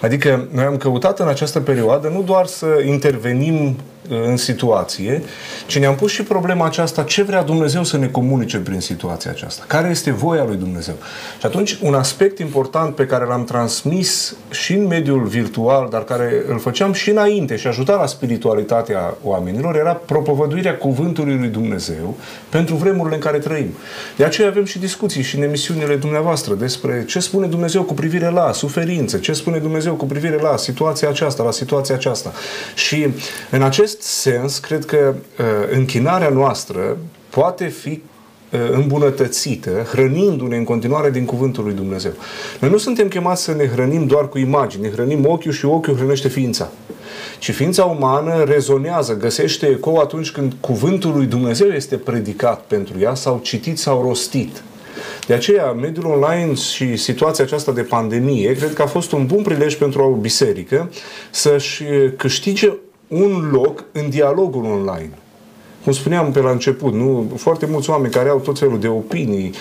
[0.00, 3.76] Adică noi am căutat în această perioadă nu doar să intervenim
[4.08, 5.22] în situație,
[5.66, 9.64] ci ne-am pus și problema aceasta, ce vrea Dumnezeu să ne comunice prin situația aceasta?
[9.66, 10.94] Care este voia lui Dumnezeu?
[11.38, 16.42] Și atunci, un aspect important pe care l-am transmis și în mediul virtual, dar care
[16.48, 22.16] îl făceam și înainte și ajuta la spiritualitatea oamenilor, era propovăduirea cuvântului lui Dumnezeu
[22.48, 23.74] pentru vremurile în care trăim.
[24.16, 28.30] De aceea avem și discuții și în emisiunile dumneavoastră despre ce spune Dumnezeu cu privire
[28.30, 32.32] la suferință, ce spune Dumnezeu cu privire la situația aceasta, la situația aceasta.
[32.74, 33.08] Și
[33.50, 36.96] în acest acest sens, cred că uh, închinarea noastră
[37.28, 42.12] poate fi uh, îmbunătățită, hrănindu-ne în continuare din Cuvântul lui Dumnezeu.
[42.60, 45.96] Noi nu suntem chemați să ne hrănim doar cu imagini, ne hrănim ochiul și ochiul
[45.96, 46.70] hrănește ființa.
[47.38, 53.14] Ci ființa umană rezonează, găsește eco atunci când Cuvântul lui Dumnezeu este predicat pentru ea
[53.14, 54.62] sau citit sau rostit.
[55.26, 59.42] De aceea, mediul online și situația aceasta de pandemie, cred că a fost un bun
[59.42, 60.90] prilej pentru o biserică
[61.30, 61.84] să-și
[62.16, 62.72] câștige
[63.12, 65.10] un loc în dialogul online.
[65.84, 67.32] Cum spuneam pe la început, nu?
[67.36, 69.52] foarte mulți oameni care au tot felul de opinii,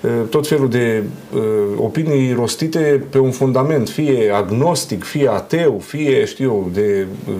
[0.00, 1.02] eh, tot felul de
[1.34, 1.40] uh,
[1.76, 7.34] opinii rostite pe un fundament, fie agnostic, fie ateu, fie, știu eu, de uh,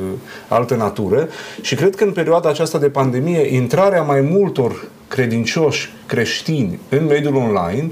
[0.48, 1.28] altă natură.
[1.60, 7.36] Și cred că în perioada aceasta de pandemie, intrarea mai multor credincioși creștini în mediul
[7.36, 7.90] online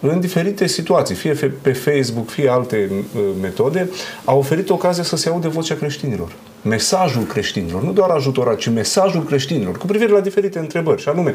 [0.00, 3.90] în diferite situații, fie pe Facebook, fie alte uh, metode,
[4.24, 6.32] a oferit ocazia să se aude vocea creștinilor.
[6.64, 11.00] Mesajul creștinilor, nu doar ajutorat, ci mesajul creștinilor, cu privire la diferite întrebări.
[11.00, 11.34] Și anume,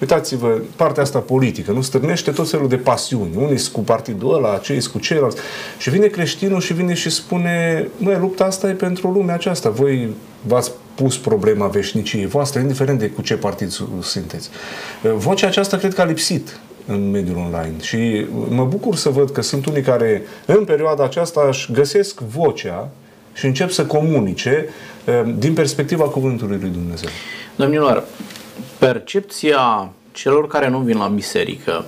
[0.00, 3.36] uitați-vă, partea asta politică, nu stârnește tot felul de pasiuni.
[3.36, 5.36] Unii cu partidul ăla, cei cu ceilalți.
[5.78, 9.70] Și vine creștinul și vine și spune, măi, lupta asta e pentru lumea aceasta.
[9.70, 10.08] Voi
[10.42, 13.70] v-ați pus problema veșniciei voastre, indiferent de cu ce partid
[14.00, 14.48] sunteți.
[15.14, 19.42] Vocea aceasta cred că a lipsit în mediul online și mă bucur să văd că
[19.42, 22.90] sunt unii care în perioada aceasta își găsesc vocea
[23.34, 24.68] și încep să comunice
[25.36, 27.08] din perspectiva Cuvântului lui Dumnezeu.
[27.56, 28.04] Domnilor,
[28.78, 31.84] percepția celor care nu vin la biserică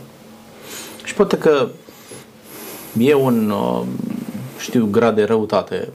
[1.04, 1.68] și poate că
[2.98, 3.82] e un, uh,
[4.58, 5.88] știu, grad de răutate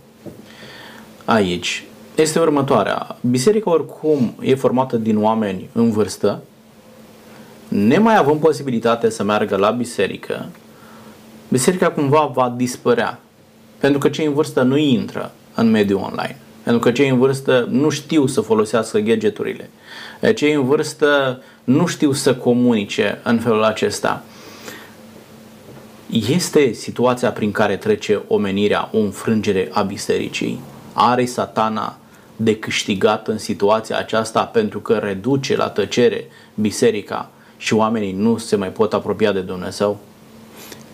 [1.25, 1.83] aici,
[2.15, 3.17] este următoarea.
[3.21, 6.41] Biserica oricum e formată din oameni în vârstă,
[7.67, 10.49] nemai având posibilitate să meargă la biserică,
[11.47, 13.19] biserica cumva va dispărea.
[13.77, 16.37] Pentru că cei în vârstă nu intră în mediul online.
[16.63, 19.69] Pentru că cei în vârstă nu știu să folosească gadgeturile.
[20.35, 24.23] Cei în vârstă nu știu să comunice în felul acesta.
[26.29, 30.59] Este situația prin care trece omenirea o înfrângere a bisericii?
[30.93, 31.97] Are satana
[32.35, 38.55] de câștigat în situația aceasta pentru că reduce la tăcere biserica și oamenii nu se
[38.55, 39.99] mai pot apropia de Dumnezeu?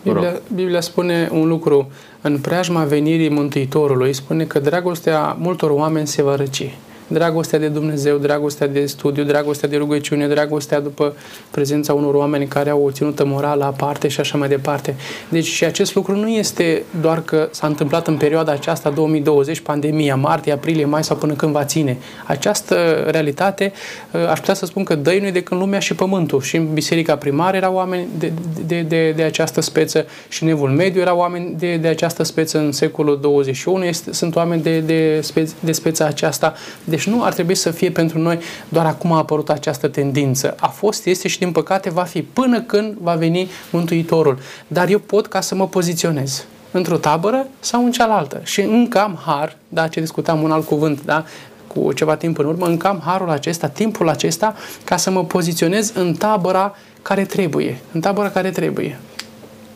[0.02, 1.90] Biblia, Biblia spune un lucru,
[2.20, 6.76] în preajma venirii Mântuitorului, spune că dragostea multor oameni se va răci
[7.08, 11.14] dragostea de Dumnezeu, dragostea de studiu, dragostea de rugăciune, dragostea după
[11.50, 14.94] prezența unor oameni care au o ținută morală aparte și așa mai departe.
[15.28, 20.16] Deci și acest lucru nu este doar că s-a întâmplat în perioada aceasta 2020, pandemia,
[20.16, 21.98] martie, aprilie, mai sau până când va ține.
[22.26, 22.74] Această
[23.10, 23.72] realitate,
[24.14, 26.40] ă, aș putea să spun că dăinuie de când lumea și pământul.
[26.40, 28.32] Și în biserica primară erau oameni de,
[28.66, 32.58] de, de, de această speță și în evul mediu erau oameni de, de această speță
[32.58, 36.54] în secolul 21, este, sunt oameni de, de, spe, de speța aceasta.
[36.84, 38.38] De deci nu ar trebui să fie pentru noi
[38.68, 40.54] doar acum a apărut această tendință.
[40.60, 44.38] A fost, este și din păcate va fi până când va veni Mântuitorul.
[44.66, 48.40] Dar eu pot ca să mă poziționez într-o tabără sau în cealaltă.
[48.44, 51.24] Și încă am har, da, ce discutam un alt cuvânt, da,
[51.66, 55.92] cu ceva timp în urmă, încă am harul acesta, timpul acesta, ca să mă poziționez
[55.94, 58.98] în tabăra care trebuie, în tabăra care trebuie.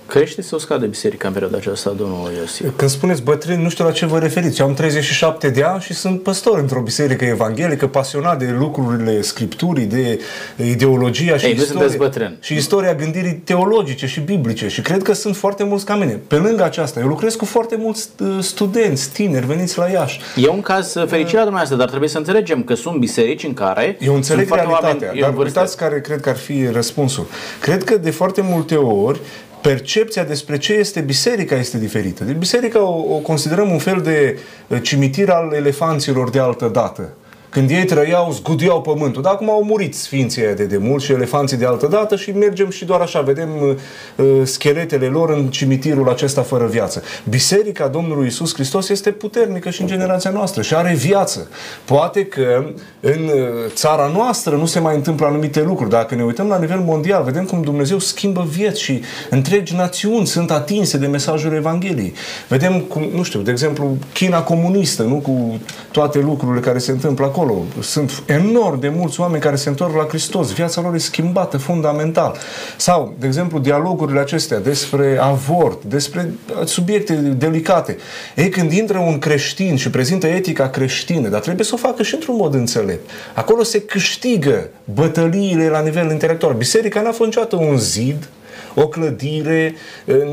[0.07, 2.67] Crește sau scade biserica în perioada aceasta, domnul Iosif?
[2.77, 4.61] Când spuneți bătrâni, nu știu la ce vă referiți.
[4.61, 9.85] Eu am 37 de ani și sunt păstor într-o biserică evanghelică, pasionat de lucrurile Scripturii,
[9.85, 10.21] de
[10.57, 14.69] ideologia și, Ei, istoria, și istoria gândirii teologice și biblice.
[14.69, 16.21] Și cred că sunt foarte mulți ca mine.
[16.27, 20.21] Pe lângă aceasta, eu lucrez cu foarte mulți uh, studenți, tineri, veniți la Iași.
[20.37, 23.55] E un caz uh, fericit la dumneavoastră, dar trebuie să înțelegem că sunt biserici în
[23.55, 27.27] care Eu înțeleg sunt realitatea, dar uitați care cred că ar fi răspunsul.
[27.61, 29.21] Cred că de foarte multe ori
[29.63, 32.25] percepția despre ce este biserica este diferită.
[32.25, 34.39] Deci biserica o, o considerăm un fel de
[34.69, 37.13] uh, cimitir al elefanților de altă dată.
[37.53, 39.23] Când ei trăiau, zgudiau pământul.
[39.23, 42.85] Dar acum au murit sfinții de demult și elefanții de altă dată și mergem și
[42.85, 43.75] doar așa, vedem uh,
[44.17, 47.03] uh, scheletele lor în cimitirul acesta fără viață.
[47.29, 51.49] Biserica Domnului Isus Hristos este puternică și în generația noastră și are viață.
[51.85, 52.65] Poate că
[53.01, 55.91] în uh, țara noastră nu se mai întâmplă anumite lucruri.
[55.91, 60.51] Dacă ne uităm la nivel mondial, vedem cum Dumnezeu schimbă vieți și întregi națiuni sunt
[60.51, 62.13] atinse de mesajul Evangheliei.
[62.49, 67.25] Vedem cum, nu știu, de exemplu, China comunistă, nu cu toate lucrurile care se întâmplă
[67.25, 67.65] acolo acolo.
[67.81, 70.53] Sunt enorm de mulți oameni care se întorc la Hristos.
[70.53, 72.37] Viața lor e schimbată fundamental.
[72.77, 76.33] Sau, de exemplu, dialogurile acestea despre avort, despre
[76.65, 77.97] subiecte delicate.
[78.37, 82.15] Ei, când intră un creștin și prezintă etica creștină, dar trebuie să o facă și
[82.15, 83.11] într-un mod înțelept.
[83.35, 86.55] Acolo se câștigă bătăliile la nivel intelectual.
[86.55, 88.29] Biserica n-a fost niciodată un zid,
[88.75, 89.75] o clădire,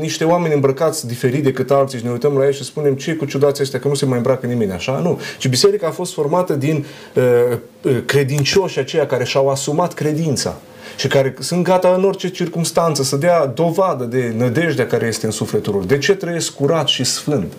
[0.00, 3.24] niște oameni îmbrăcați diferit decât alții și ne uităm la ei și spunem ce cu
[3.24, 4.98] ciudații ăștia, că nu se mai îmbracă nimeni așa.
[4.98, 5.20] Nu.
[5.38, 6.84] Și biserica a fost formată din
[7.14, 10.56] uh, credincioși aceia care și-au asumat credința
[10.96, 15.32] și care sunt gata în orice circunstanță să dea dovadă de nădejdea care este în
[15.32, 15.84] sufletul lor.
[15.84, 17.52] De ce trăiesc curat și sfânt?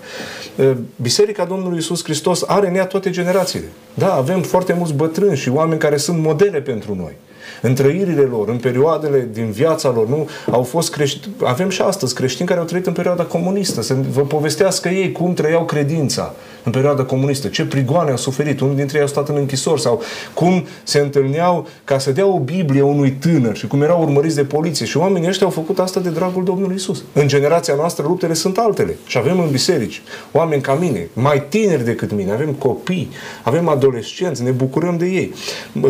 [0.95, 3.67] Biserica Domnului Isus Hristos are în ea toate generațiile.
[3.93, 7.15] Da, avem foarte mulți bătrâni și oameni care sunt modele pentru noi
[7.61, 10.29] în trăirile lor, în perioadele din viața lor, nu?
[10.51, 14.21] Au fost creștini, avem și astăzi creștini care au trăit în perioada comunistă, să vă
[14.21, 16.33] povestească ei cum trăiau credința
[16.63, 20.01] în perioada comunistă, ce prigoane au suferit, unul dintre ei au stat în închisori sau
[20.33, 24.43] cum se întâlneau ca să dea o Biblie unui tânăr și cum erau urmăriți de
[24.43, 27.03] poliție și oamenii ăștia au făcut asta de dragul Domnului Isus.
[27.13, 30.01] În generația noastră luptele sunt altele și avem în biserici
[30.31, 33.09] oameni ca mine, mai tineri decât mine, avem copii,
[33.43, 35.33] avem adolescenți, ne bucurăm de ei.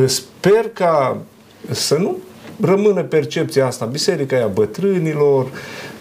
[0.06, 1.18] Sper ca
[1.70, 2.18] să nu
[2.62, 3.86] rămână percepția asta.
[3.86, 5.48] Biserica e a bătrânilor,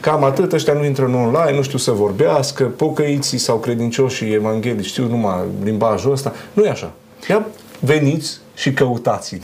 [0.00, 4.86] cam atât, ăștia nu intră în online, nu știu să vorbească, pocăiții sau credincioșii evanghelici
[4.86, 6.34] știu numai limbajul ăsta.
[6.52, 6.92] Nu e așa.
[7.28, 7.46] Ia
[7.80, 9.40] veniți și căutați-le.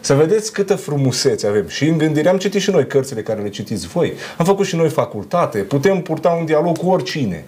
[0.00, 1.68] Să vedeți câtă frumusețe avem.
[1.68, 4.12] Și în gândire am citit și noi cărțile care le citiți voi.
[4.38, 5.58] Am făcut și noi facultate.
[5.58, 7.44] Putem purta un dialog cu oricine.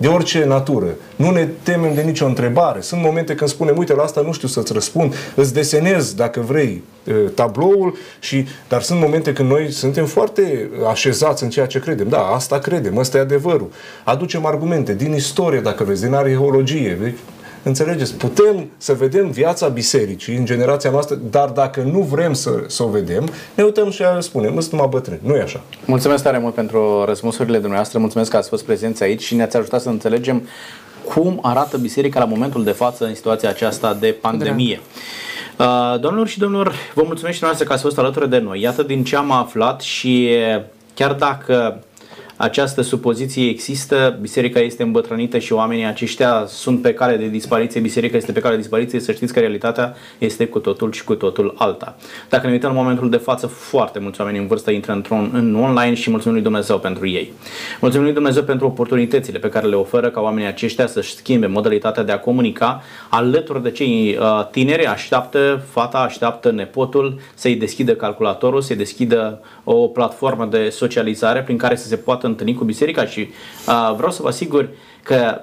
[0.00, 0.86] De orice natură.
[1.16, 2.80] Nu ne temem de nicio întrebare.
[2.80, 6.82] Sunt momente când spunem, uite, la asta nu știu să-ți răspund, îți desenez, dacă vrei,
[7.34, 12.08] tabloul, și, dar sunt momente când noi suntem foarte așezați în ceea ce credem.
[12.08, 13.70] Da, asta credem, ăsta e adevărul.
[14.04, 17.14] Aducem argumente din istorie, dacă vreți, din arheologie.
[17.62, 18.14] Înțelegeți?
[18.14, 22.88] Putem să vedem viața bisericii în generația noastră, dar dacă nu vrem să, să o
[22.88, 25.20] vedem, ne uităm și spunem, sunt numai bătrâni.
[25.22, 25.60] Nu e așa.
[25.84, 29.80] Mulțumesc tare mult pentru răspunsurile dumneavoastră, mulțumesc că ați fost prezenți aici și ne-ați ajutat
[29.80, 30.48] să înțelegem
[31.14, 34.80] cum arată biserica la momentul de față în situația aceasta de pandemie.
[35.56, 35.98] Da.
[36.00, 38.60] Domnilor și domnilor, vă mulțumesc și noastră că ați fost alături de noi.
[38.60, 40.30] Iată din ce am aflat și
[40.94, 41.82] chiar dacă
[42.40, 48.16] această supoziție există, biserica este îmbătrânită și oamenii aceștia sunt pe cale de dispariție, biserica
[48.16, 51.54] este pe cale de dispariție, să știți că realitatea este cu totul și cu totul
[51.58, 51.96] alta.
[52.28, 55.54] Dacă ne uităm în momentul de față, foarte mulți oameni în vârstă intră într-un, în
[55.54, 57.32] online și mulțumim lui Dumnezeu pentru ei.
[57.80, 62.02] Mulțumim lui Dumnezeu pentru oportunitățile pe care le oferă ca oamenii aceștia să-și schimbe modalitatea
[62.02, 68.60] de a comunica alături de cei uh, tineri, așteaptă fata, așteaptă nepotul să-i deschidă calculatorul,
[68.60, 73.20] să-i deschidă o platformă de socializare prin care să se poată întâlni cu biserica și
[73.20, 74.68] uh, vreau să vă asigur
[75.02, 75.40] că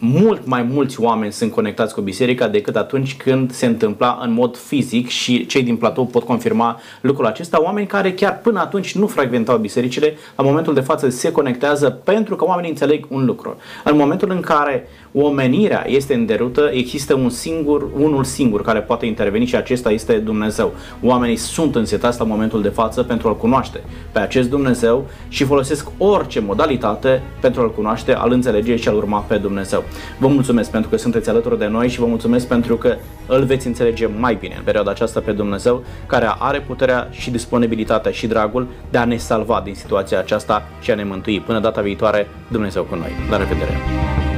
[0.00, 4.56] mult mai mulți oameni sunt conectați cu biserica decât atunci când se întâmpla în mod
[4.56, 7.62] fizic și cei din platou pot confirma lucrul acesta.
[7.62, 12.36] Oameni care chiar până atunci nu frecventau bisericile, la momentul de față se conectează pentru
[12.36, 13.56] că oamenii înțeleg un lucru.
[13.84, 19.06] În momentul în care omenirea este în derută, există un singur, unul singur care poate
[19.06, 20.72] interveni și acesta este Dumnezeu.
[21.02, 23.80] Oamenii sunt însetați la momentul de față pentru a-L cunoaște
[24.12, 29.18] pe acest Dumnezeu și folosesc orice modalitate pentru a-L cunoaște, a-L înțelege și a-L urma
[29.18, 29.84] pe Dumnezeu.
[30.18, 32.96] Vă mulțumesc pentru că sunteți alături de noi și vă mulțumesc pentru că
[33.26, 38.10] îl veți înțelege mai bine în perioada aceasta pe Dumnezeu, care are puterea și disponibilitatea
[38.10, 41.40] și dragul de a ne salva din situația aceasta și a ne mântui.
[41.40, 43.10] Până data viitoare, Dumnezeu cu noi.
[43.30, 44.29] La revedere!